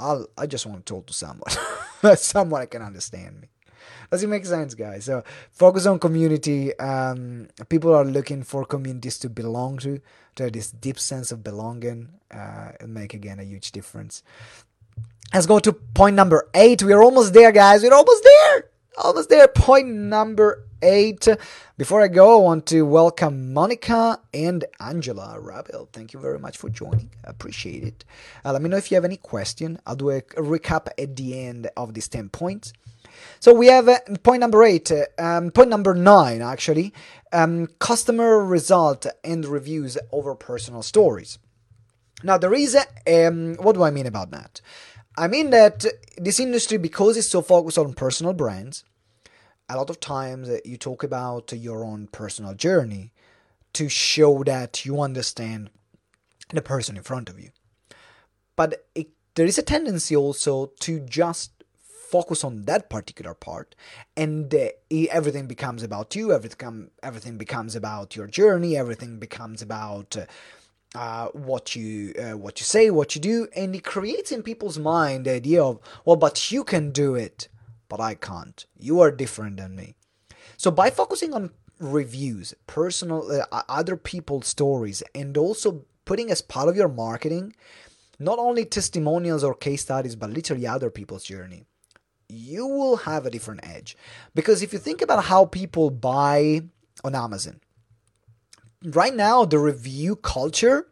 [0.01, 1.51] I'll, I just want to talk to someone,
[2.17, 3.49] someone can understand me.
[4.11, 5.05] Does it make sense, guys?
[5.05, 6.77] So focus on community.
[6.79, 10.01] Um, people are looking for communities to belong to,
[10.35, 12.09] to have this deep sense of belonging.
[12.33, 14.23] Uh, and make again a huge difference.
[15.33, 16.83] Let's go to point number eight.
[16.83, 17.83] We're almost there, guys.
[17.83, 18.71] We're almost there.
[18.99, 19.47] Almost there.
[19.49, 21.27] Point number eight.
[21.77, 25.89] Before I go, I want to welcome Monica and Angela Ravel.
[25.93, 27.11] Thank you very much for joining.
[27.25, 28.05] Appreciate it.
[28.45, 29.79] Uh, let me know if you have any question.
[29.87, 32.73] I'll do a, a recap at the end of these 10 points.
[33.39, 36.93] So we have uh, point number eight, uh, um, point number nine actually,
[37.33, 41.39] um, customer result and reviews over personal stories.
[42.23, 44.61] Now there is, a, um, what do I mean about that?
[45.17, 45.85] I mean that
[46.17, 48.85] this industry, because it's so focused on personal brands,
[49.71, 53.13] a lot of times you talk about your own personal journey
[53.73, 55.71] to show that you understand
[56.53, 57.51] the person in front of you.
[58.57, 61.53] But it, there is a tendency also to just
[62.11, 63.77] focus on that particular part
[64.17, 64.67] and uh,
[65.13, 70.27] everything becomes about you everything everything becomes about your journey everything becomes about uh,
[70.99, 74.77] uh, what you uh, what you say what you do and it creates in people's
[74.77, 77.47] mind the idea of well but you can do it
[77.91, 78.65] but I can't.
[78.79, 79.97] You are different than me.
[80.57, 86.69] So by focusing on reviews, personal, uh, other people's stories, and also putting as part
[86.69, 87.55] of your marketing
[88.19, 91.65] not only testimonials or case studies, but literally other people's journey,
[92.29, 93.97] you will have a different edge.
[94.35, 96.61] Because if you think about how people buy
[97.03, 97.61] on Amazon,
[98.85, 100.87] right now the review culture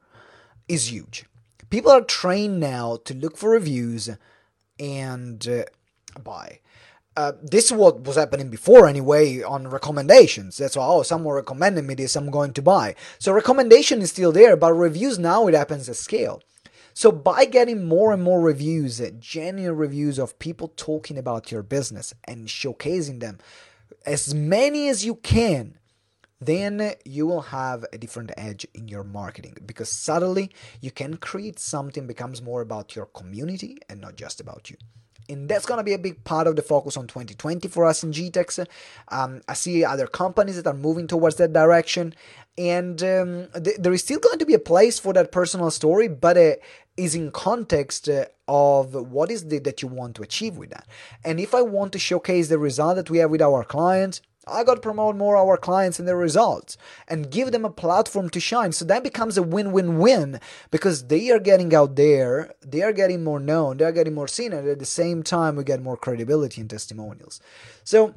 [0.68, 1.26] is huge.
[1.70, 4.08] People are trained now to look for reviews
[4.80, 5.64] and uh,
[6.10, 6.60] buy.
[7.16, 10.56] Uh, this is what was happening before anyway on recommendations.
[10.56, 12.94] That's why, oh, someone recommended me this, I'm going to buy.
[13.18, 16.40] So recommendation is still there, but reviews now it happens at scale.
[16.94, 21.62] So by getting more and more reviews, uh, genuine reviews of people talking about your
[21.62, 23.38] business and showcasing them,
[24.06, 25.78] as many as you can,
[26.40, 31.58] then you will have a different edge in your marketing because suddenly you can create
[31.58, 34.76] something becomes more about your community and not just about you
[35.28, 38.02] and that's going to be a big part of the focus on 2020 for us
[38.02, 38.66] in GTEx.
[39.08, 42.14] Um, I see other companies that are moving towards that direction,
[42.56, 46.08] and um, th- there is still going to be a place for that personal story,
[46.08, 46.62] but it
[46.96, 50.86] is in context uh, of what is it that you want to achieve with that.
[51.24, 54.20] And if I want to showcase the result that we have with our clients,
[54.50, 56.76] I got to promote more our clients and their results
[57.06, 58.72] and give them a platform to shine.
[58.72, 60.40] So that becomes a win win win
[60.70, 64.28] because they are getting out there, they are getting more known, they are getting more
[64.28, 67.40] seen, and at the same time, we get more credibility and testimonials.
[67.84, 68.14] So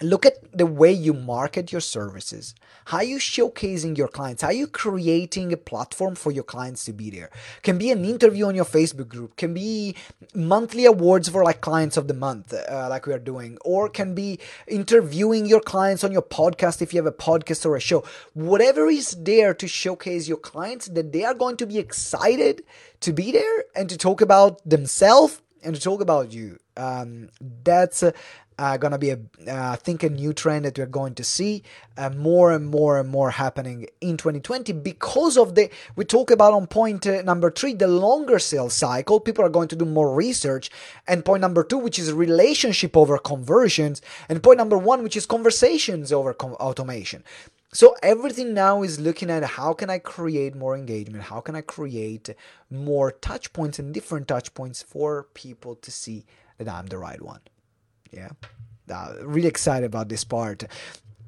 [0.00, 2.54] look at the way you market your services.
[2.86, 4.42] How you showcasing your clients?
[4.42, 7.30] How you creating a platform for your clients to be there?
[7.62, 9.94] Can be an interview on your facebook group can be
[10.34, 14.14] monthly awards for like clients of the month uh, like we are doing or can
[14.14, 18.04] be interviewing your clients on your podcast if you have a podcast or a show.
[18.34, 22.62] Whatever is there to showcase your clients that they are going to be excited
[23.00, 26.58] to be there and to talk about themselves and to talk about you.
[26.76, 28.12] Um, that's uh,
[28.62, 31.64] uh, gonna be a uh, I think a new trend that we're going to see
[31.96, 36.52] uh, more and more and more happening in 2020 because of the we talk about
[36.54, 40.14] on point uh, number three the longer sales cycle people are going to do more
[40.14, 40.70] research
[41.08, 45.26] and point number two which is relationship over conversions and point number one which is
[45.26, 47.24] conversations over com- automation
[47.74, 51.24] so everything now is looking at how can I create more engagement?
[51.24, 52.28] How can I create
[52.70, 56.26] more touch points and different touch points for people to see
[56.58, 57.40] that I'm the right one?
[58.12, 58.30] Yeah.
[58.90, 60.64] Uh, really excited about this part.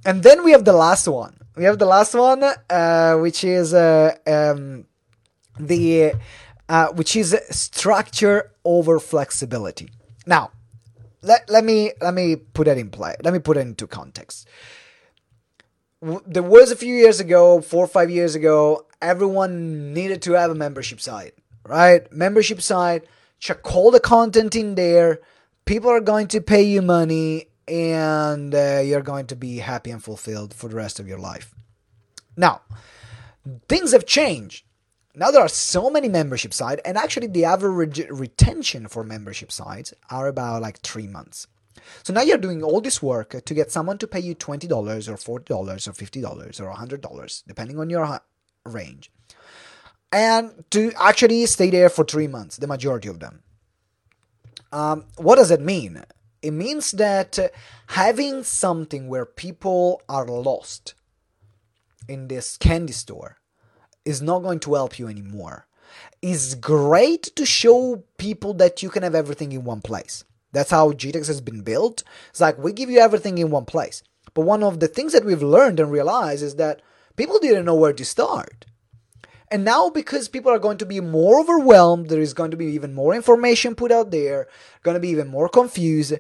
[0.05, 1.37] And then we have the last one.
[1.57, 4.87] We have the last one, uh, which is uh, um,
[5.59, 6.15] the
[6.69, 9.91] uh, which is structure over flexibility.
[10.27, 10.51] Now,
[11.23, 13.15] let, let me let me put it in play.
[13.23, 14.49] Let me put it into context.
[16.03, 20.51] There was a few years ago, four or five years ago, everyone needed to have
[20.51, 21.33] a membership site,
[21.65, 22.13] right?
[22.13, 23.05] Membership site,
[23.39, 25.21] check all the content in there,
[25.65, 30.03] people are going to pay you money and uh, you're going to be happy and
[30.03, 31.55] fulfilled for the rest of your life.
[32.37, 32.63] Now,
[33.69, 34.65] things have changed.
[35.15, 39.95] Now there are so many membership sites, and actually the average retention for membership sites
[40.11, 41.47] are about like three months.
[42.03, 45.41] So now you're doing all this work to get someone to pay you $20 or
[45.41, 48.21] $40 or $50 or $100, depending on your
[48.65, 49.13] range,
[50.11, 53.43] and to actually stay there for three months, the majority of them.
[54.75, 56.03] Um, what does it mean?
[56.43, 57.39] It means that
[57.87, 60.95] having something where people are lost
[62.09, 63.37] in this candy store
[64.05, 65.69] is not going to help you anymore.
[66.21, 70.25] It's great to show people that you can have everything in one place.
[70.51, 72.03] That's how GTEx has been built.
[72.31, 74.03] It's like we give you everything in one place.
[74.35, 76.83] But one of the things that we've learned and realized is that
[77.15, 78.67] people didn't know where to start.
[79.51, 82.67] And now, because people are going to be more overwhelmed, there is going to be
[82.67, 84.49] even more information put out there,
[84.83, 86.15] going to be even more confused.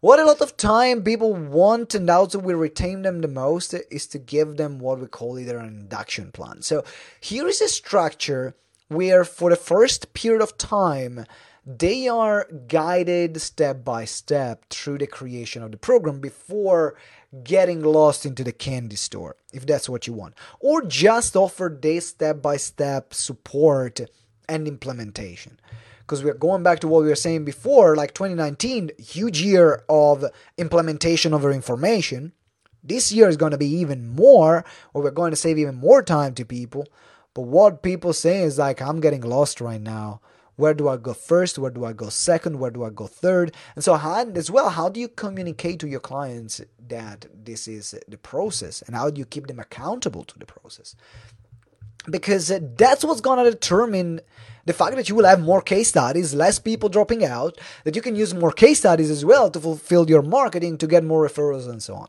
[0.00, 4.06] What a lot of time people want, and also we retain them the most, is
[4.08, 6.62] to give them what we call either an induction plan.
[6.62, 6.84] So
[7.20, 8.54] here is a structure
[8.88, 11.26] where, for the first period of time,
[11.66, 16.96] they are guided step by step through the creation of the program before
[17.44, 22.08] getting lost into the candy store, if that's what you want, or just offer this
[22.08, 24.00] step by step support
[24.48, 25.60] and implementation.
[26.00, 30.24] Because we're going back to what we were saying before, like 2019, huge year of
[30.58, 32.32] implementation over information.
[32.82, 36.02] This year is going to be even more, or we're going to save even more
[36.02, 36.88] time to people.
[37.32, 40.20] But what people say is like, I'm getting lost right now.
[40.60, 41.58] Where do I go first?
[41.58, 42.58] Where do I go second?
[42.58, 43.54] Where do I go third?
[43.74, 47.98] And so, how, as well, how do you communicate to your clients that this is
[48.06, 50.94] the process, and how do you keep them accountable to the process?
[52.10, 54.20] Because that's what's gonna determine
[54.66, 58.02] the fact that you will have more case studies, less people dropping out, that you
[58.02, 61.68] can use more case studies as well to fulfill your marketing, to get more referrals,
[61.68, 62.08] and so on.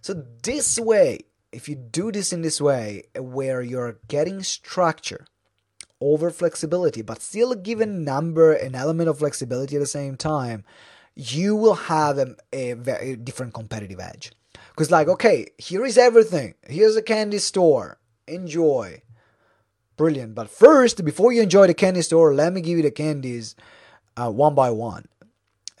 [0.00, 1.20] So this way,
[1.50, 5.26] if you do this in this way, where you're getting structure
[6.00, 10.64] over flexibility, but still a given number an element of flexibility at the same time,
[11.14, 14.32] you will have a, a very different competitive edge.
[14.70, 16.54] Because, like, okay, here is everything.
[16.62, 17.98] Here's a candy store.
[18.26, 19.02] Enjoy.
[19.96, 20.34] Brilliant.
[20.34, 23.54] But first, before you enjoy the candy store, let me give you the candies
[24.16, 25.06] uh, one by one.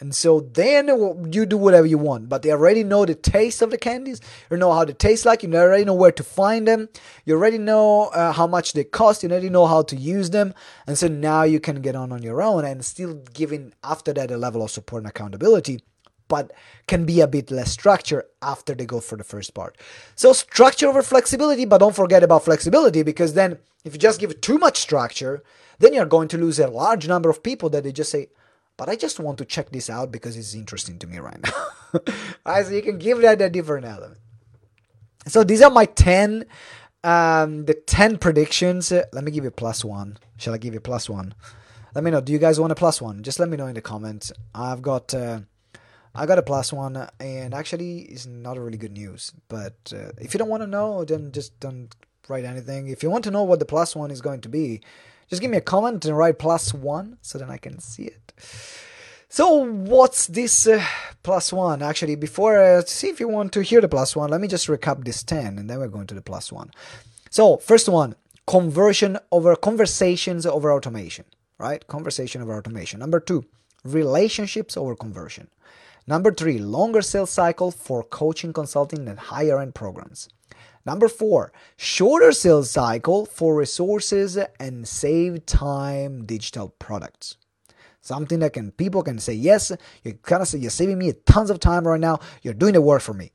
[0.00, 0.88] And so then
[1.30, 4.22] you do whatever you want, but they already know the taste of the candies.
[4.50, 5.42] You know how they taste like.
[5.42, 6.88] You already know where to find them.
[7.26, 9.22] You already know uh, how much they cost.
[9.22, 10.54] You already know how to use them.
[10.86, 14.30] And so now you can get on on your own and still giving after that
[14.30, 15.82] a level of support and accountability,
[16.28, 16.50] but
[16.86, 19.76] can be a bit less structure after they go for the first part.
[20.16, 24.40] So structure over flexibility, but don't forget about flexibility because then if you just give
[24.40, 25.42] too much structure,
[25.78, 28.28] then you're going to lose a large number of people that they just say,
[28.80, 32.02] but I just want to check this out because it's interesting to me right now.
[32.46, 34.16] right, so you can give that a different element.
[35.26, 36.46] So these are my 10
[37.04, 38.90] um the 10 predictions.
[38.90, 40.16] Let me give you plus 1.
[40.38, 41.34] Shall I give you plus 1?
[41.94, 42.22] Let me know.
[42.22, 43.22] Do you guys want a plus 1?
[43.22, 44.32] Just let me know in the comments.
[44.54, 45.40] I've got uh,
[46.14, 50.32] I got a plus 1 and actually it's not really good news, but uh, if
[50.32, 51.94] you don't want to know then just don't
[52.28, 52.88] write anything.
[52.88, 54.80] If you want to know what the plus 1 is going to be,
[55.30, 58.32] just give me a comment and write plus 1 so then I can see it.
[59.32, 60.84] So what's this uh,
[61.22, 61.82] plus one?
[61.82, 64.66] Actually, before uh, see if you want to hear the plus one, let me just
[64.66, 66.72] recap this ten, and then we're going to the plus one.
[67.30, 68.16] So first one,
[68.48, 71.26] conversion over conversations over automation,
[71.58, 71.86] right?
[71.86, 72.98] Conversation over automation.
[72.98, 73.44] Number two,
[73.84, 75.46] relationships over conversion.
[76.08, 80.28] Number three, longer sales cycle for coaching, consulting, and higher end programs.
[80.86, 87.36] Number four, shorter sales cycle for resources and save time digital products.
[88.00, 89.70] Something that can people can say yes
[90.04, 92.20] you kind of say you're saving me tons of time right now.
[92.42, 93.30] You're doing the work for me.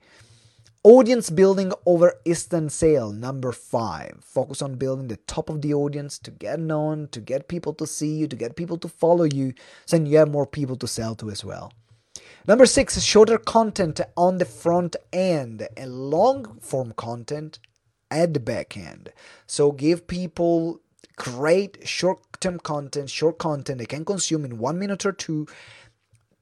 [0.83, 4.23] Audience building over instant sale number five.
[4.23, 7.85] Focus on building the top of the audience to get known to get people to
[7.85, 9.53] see you to get people to follow you
[9.85, 11.71] so then you have more people to sell to as well
[12.47, 17.59] number six shorter content on the front end and long form content
[18.11, 19.11] at the back end
[19.47, 20.81] so give people
[21.15, 25.47] great short term content, short content they can consume in one minute or two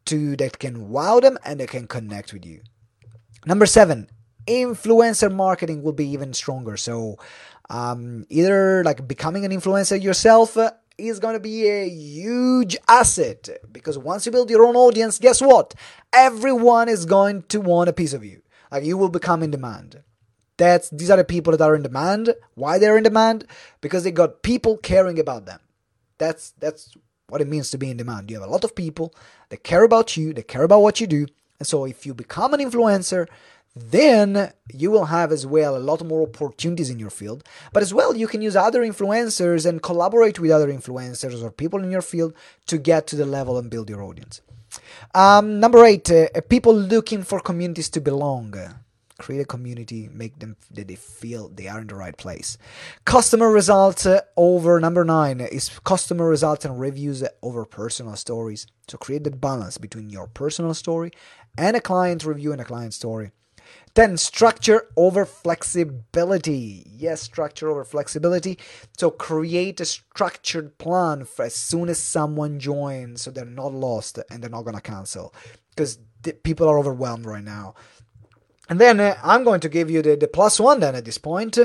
[0.06, 2.62] to that can wow them and they can connect with you.
[3.45, 4.10] Number seven,
[4.47, 6.78] influencer marketing will be even stronger.
[6.78, 7.18] So
[7.70, 10.58] um, either like becoming an influencer yourself
[10.97, 15.41] is going to be a huge asset because once you build your own audience, guess
[15.41, 15.73] what?
[16.11, 18.41] Everyone is going to want a piece of you.
[18.71, 20.03] Like you will become in demand.
[20.57, 22.35] That's these are the people that are in demand.
[22.53, 23.45] Why they're in demand?
[23.81, 25.59] Because they got people caring about them.
[26.17, 26.93] That's that's
[27.27, 28.29] what it means to be in demand.
[28.29, 29.13] You have a lot of people
[29.49, 31.27] that care about you, they care about what you do.
[31.59, 33.27] And so if you become an influencer,
[33.76, 37.43] then you will have as well a lot more opportunities in your field.
[37.71, 41.84] But as well, you can use other influencers and collaborate with other influencers or people
[41.84, 42.34] in your field
[42.67, 44.41] to get to the level and build your audience.
[45.13, 48.55] Um, number eight, uh, people looking for communities to belong
[49.17, 52.57] create a community, make them that they feel they are in the right place.
[53.05, 58.67] Customer results uh, over number nine is customer results and reviews over personal stories.
[58.88, 61.11] So create the balance between your personal story
[61.57, 63.32] and a client review and a client story.
[63.95, 66.88] Then structure over flexibility.
[66.89, 68.57] Yes, structure over flexibility.
[68.97, 74.20] So create a structured plan for as soon as someone joins so they're not lost
[74.30, 75.34] and they're not going to cancel
[75.70, 75.99] because
[76.43, 77.76] people are overwhelmed right now.
[78.70, 81.18] And then uh, I'm going to give you the, the plus one then at this
[81.18, 81.57] point.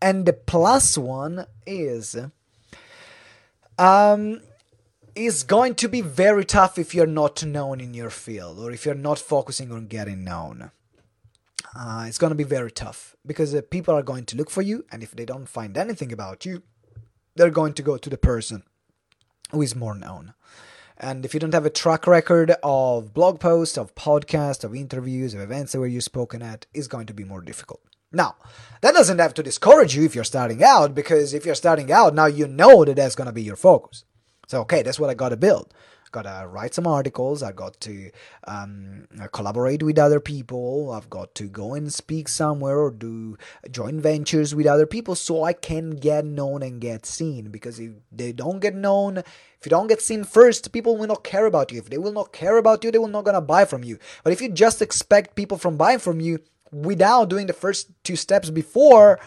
[0.00, 2.16] And the plus one is
[3.78, 4.40] um,
[5.14, 8.84] is going to be very tough if you're not known in your field or if
[8.84, 10.70] you're not focusing on getting known.
[11.74, 14.62] Uh, it's going to be very tough because uh, people are going to look for
[14.62, 16.62] you, and if they don't find anything about you,
[17.36, 18.62] they're going to go to the person
[19.50, 20.34] who is more known.
[20.96, 25.34] And if you don't have a track record of blog posts, of podcasts, of interviews,
[25.34, 27.80] of events where you've spoken at, it's going to be more difficult.
[28.10, 28.36] Now,
[28.80, 32.14] that doesn't have to discourage you if you're starting out, because if you're starting out,
[32.14, 34.04] now you know that that's going to be your focus.
[34.48, 35.72] So, okay, that's what I got to build
[36.12, 37.42] got to write some articles.
[37.42, 38.10] I've got to
[38.46, 40.90] um, collaborate with other people.
[40.90, 43.36] I've got to go and speak somewhere or do
[43.70, 47.50] joint ventures with other people so I can get known and get seen.
[47.50, 51.24] Because if they don't get known, if you don't get seen first, people will not
[51.24, 51.78] care about you.
[51.78, 53.98] If they will not care about you, they will not gonna buy from you.
[54.24, 56.40] But if you just expect people from buying from you
[56.70, 59.18] without doing the first two steps before,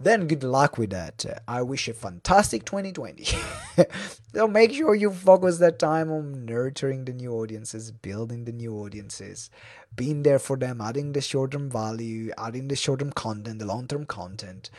[0.00, 1.42] then good luck with that.
[1.48, 3.24] I wish a fantastic 2020.
[4.34, 8.76] so make sure you focus that time on nurturing the new audiences, building the new
[8.76, 9.50] audiences,
[9.94, 13.66] being there for them, adding the short term value, adding the short term content, the
[13.66, 14.70] long term content,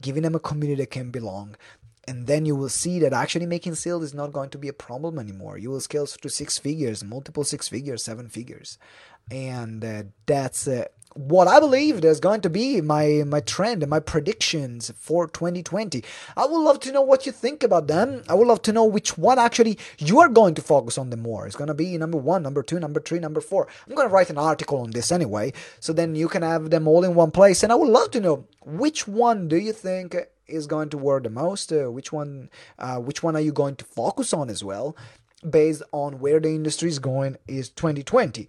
[0.00, 1.56] giving them a community that can belong.
[2.06, 4.72] And then you will see that actually making sales is not going to be a
[4.72, 5.58] problem anymore.
[5.58, 8.78] You will scale to six figures, multiple six figures, seven figures.
[9.30, 13.90] And uh, that's uh, what I believe there's going to be my my trend and
[13.90, 16.04] my predictions for 2020.
[16.36, 18.22] I would love to know what you think about them.
[18.28, 21.16] I would love to know which one actually you are going to focus on the
[21.16, 21.46] more.
[21.46, 23.66] It's going to be number 1, number 2, number 3, number 4.
[23.88, 26.86] I'm going to write an article on this anyway, so then you can have them
[26.86, 30.16] all in one place and I would love to know which one do you think
[30.46, 31.72] is going to work the most?
[31.72, 34.96] Uh, which one uh, which one are you going to focus on as well
[35.48, 38.48] based on where the industry is going is 2020.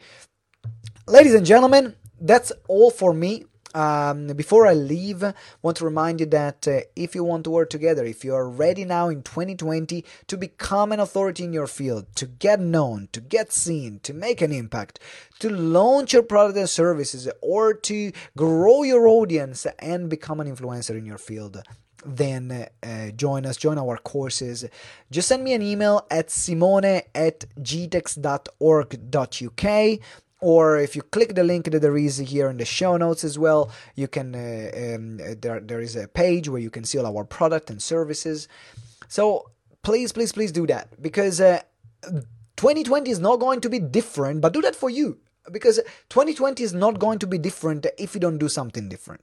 [1.07, 3.45] Ladies and gentlemen, that's all for me.
[3.73, 7.49] Um, before I leave, I want to remind you that uh, if you want to
[7.51, 11.67] work together, if you are ready now in 2020 to become an authority in your
[11.67, 14.99] field, to get known, to get seen, to make an impact,
[15.39, 20.97] to launch your product and services, or to grow your audience and become an influencer
[20.97, 21.63] in your field,
[22.05, 24.65] then uh, join us, join our courses.
[25.11, 26.83] Just send me an email at simone
[27.15, 28.21] at gtex.org.uk
[30.41, 33.37] or if you click the link that there is here in the show notes as
[33.37, 37.05] well you can uh, um, there, there is a page where you can see all
[37.05, 38.47] our product and services.
[39.07, 39.51] So
[39.83, 41.61] please please please do that because uh,
[42.57, 45.19] 2020 is not going to be different but do that for you
[45.51, 45.79] because
[46.09, 49.21] 2020 is not going to be different if you don't do something different.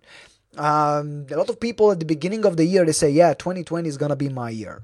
[0.56, 3.88] Um, a lot of people at the beginning of the year they say yeah 2020
[3.88, 4.82] is gonna be my year.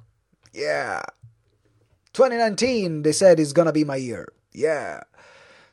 [0.53, 1.03] Yeah.
[2.13, 4.33] 2019 they said is gonna be my year.
[4.53, 5.05] Yeah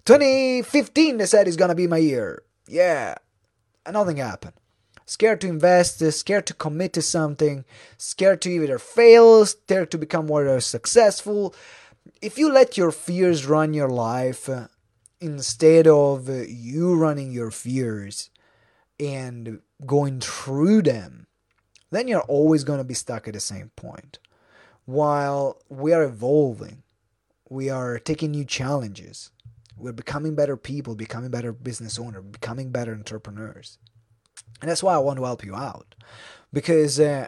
[0.05, 2.43] 2015, they said, is gonna be my year.
[2.67, 3.15] Yeah.
[3.85, 4.53] And nothing happened.
[5.05, 7.65] Scared to invest, scared to commit to something,
[7.97, 11.53] scared to either fail, scared to become more successful.
[12.21, 14.49] If you let your fears run your life
[15.19, 18.29] instead of you running your fears
[18.99, 21.27] and going through them,
[21.89, 24.17] then you're always going to be stuck at the same point.
[24.85, 26.83] While we are evolving,
[27.49, 29.31] we are taking new challenges,
[29.81, 33.77] we're becoming better people, becoming better business owners, becoming better entrepreneurs.
[34.61, 35.95] And that's why I want to help you out.
[36.53, 37.27] Because uh,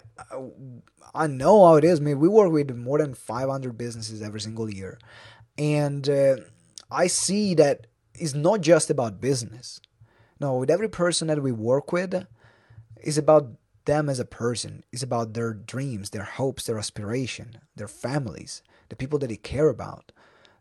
[1.15, 1.99] I know how it is.
[1.99, 4.99] I mean, we work with more than 500 businesses every single year.
[5.57, 6.37] And uh,
[6.91, 9.79] I see that it's not just about business.
[10.39, 12.25] No, with every person that we work with,
[12.97, 13.51] it's about
[13.85, 14.83] them as a person.
[14.91, 19.69] It's about their dreams, their hopes, their aspiration, their families, the people that they care
[19.69, 20.11] about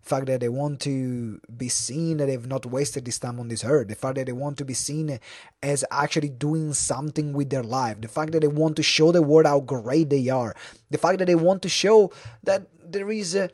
[0.02, 3.64] fact that they want to be seen that they've not wasted this time on this
[3.64, 5.18] earth, the fact that they want to be seen
[5.62, 9.22] as actually doing something with their life, the fact that they want to show the
[9.22, 10.54] world how great they are,
[10.90, 13.48] the fact that they want to show that there is a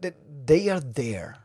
[0.00, 0.16] that
[0.46, 1.36] they are there,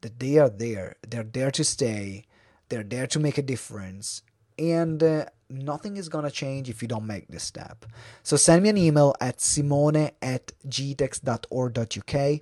[0.00, 2.24] that they are there, they're there to stay,
[2.68, 4.22] they're there to make a difference,
[4.58, 7.84] and uh, nothing is gonna change if you don't make this step.
[8.24, 12.40] So send me an email at simone at gtex.org.uk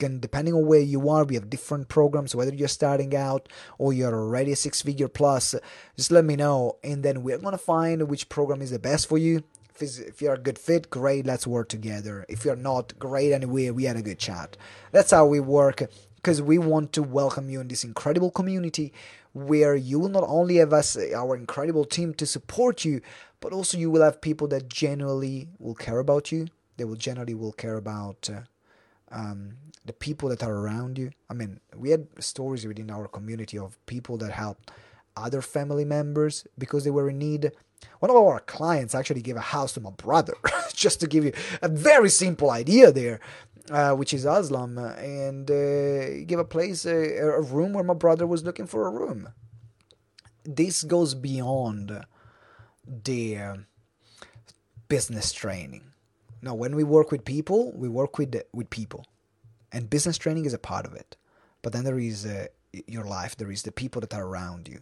[0.00, 3.92] and depending on where you are we have different programs whether you're starting out or
[3.92, 5.54] you're already a six figure plus
[5.96, 6.76] just let me know.
[6.82, 9.44] And then we're to find which program is the best for you.
[9.74, 12.24] If, if you're a good fit great let's work together.
[12.28, 14.56] If you're not great anyway we had a good chat.
[14.92, 15.82] That's how we work
[16.16, 18.92] because we want to welcome you in this incredible community
[19.32, 23.00] where you will not only have us our incredible team to support you
[23.44, 26.46] but also you will have people that genuinely will care about you.
[26.78, 28.40] They will generally will care about uh,
[29.10, 31.10] um, the people that are around you.
[31.30, 34.70] I mean, we had stories within our community of people that helped
[35.16, 37.52] other family members because they were in need.
[38.00, 40.34] One of our clients actually gave a house to my brother,
[40.74, 41.32] just to give you
[41.62, 43.20] a very simple idea there,
[43.70, 48.26] uh, which is Aslam, and uh, gave a place, a, a room where my brother
[48.26, 49.28] was looking for a room.
[50.44, 52.04] This goes beyond
[52.86, 53.64] the
[54.88, 55.93] business training.
[56.44, 59.06] Now, when we work with people, we work with with people.
[59.72, 61.16] And business training is a part of it.
[61.62, 62.48] But then there is uh,
[62.86, 64.80] your life there is the people that are around you.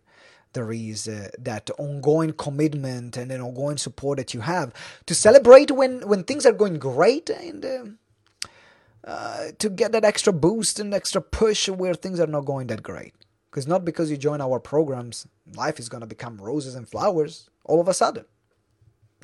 [0.54, 4.72] There is uh, that ongoing commitment and an ongoing support that you have
[5.06, 7.84] to celebrate when when things are going great and uh,
[9.04, 12.82] uh, to get that extra boost and extra push where things are not going that
[12.82, 13.14] great.
[13.50, 17.48] Because not because you join our programs life is going to become roses and flowers
[17.64, 18.24] all of a sudden.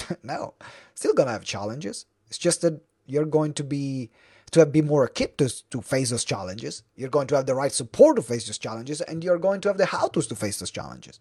[0.22, 0.54] No
[0.94, 4.10] still going to have challenges it's just that you're going to be
[4.50, 6.82] to be more equipped to, to face those challenges.
[6.96, 9.68] You're going to have the right support to face those challenges, and you're going to
[9.68, 11.20] have the how-tos to face those challenges.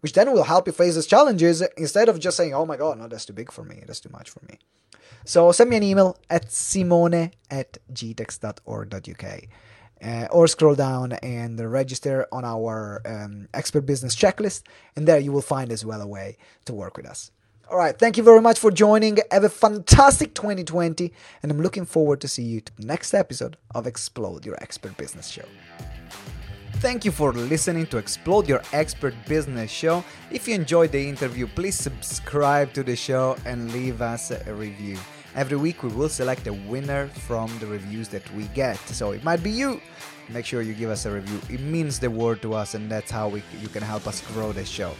[0.00, 2.98] which then will help you face those challenges instead of just saying, oh my god,
[2.98, 4.58] no, that's too big for me, that's too much for me.
[5.24, 9.40] So send me an email at simone at gtex.org.uk.
[10.02, 14.62] Uh, or scroll down and register on our um, expert business checklist,
[14.96, 17.30] and there you will find as well a way to work with us.
[17.70, 19.18] All right, thank you very much for joining.
[19.30, 23.56] Have a fantastic 2020, and I'm looking forward to see you to the next episode
[23.76, 25.44] of Explode Your Expert Business Show.
[26.78, 30.02] Thank you for listening to Explode Your Expert Business Show.
[30.32, 34.98] If you enjoyed the interview, please subscribe to the show and leave us a review.
[35.36, 38.78] Every week we will select a winner from the reviews that we get.
[38.88, 39.80] So it might be you.
[40.28, 41.40] Make sure you give us a review.
[41.48, 44.50] It means the world to us and that's how we, you can help us grow
[44.50, 44.92] the show.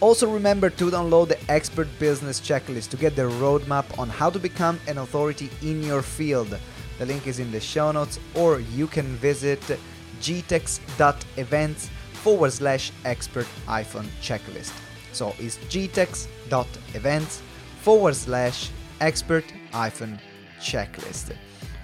[0.00, 4.38] Also remember to download the Expert Business Checklist to get the roadmap on how to
[4.38, 6.58] become an authority in your field.
[6.98, 9.60] The link is in the show notes or you can visit
[10.20, 14.72] gtex.events forward slash expert hyphen checklist.
[15.12, 17.42] So it's gtex.events
[17.80, 18.70] forward slash
[19.00, 20.20] expert hyphen
[20.60, 21.34] checklist.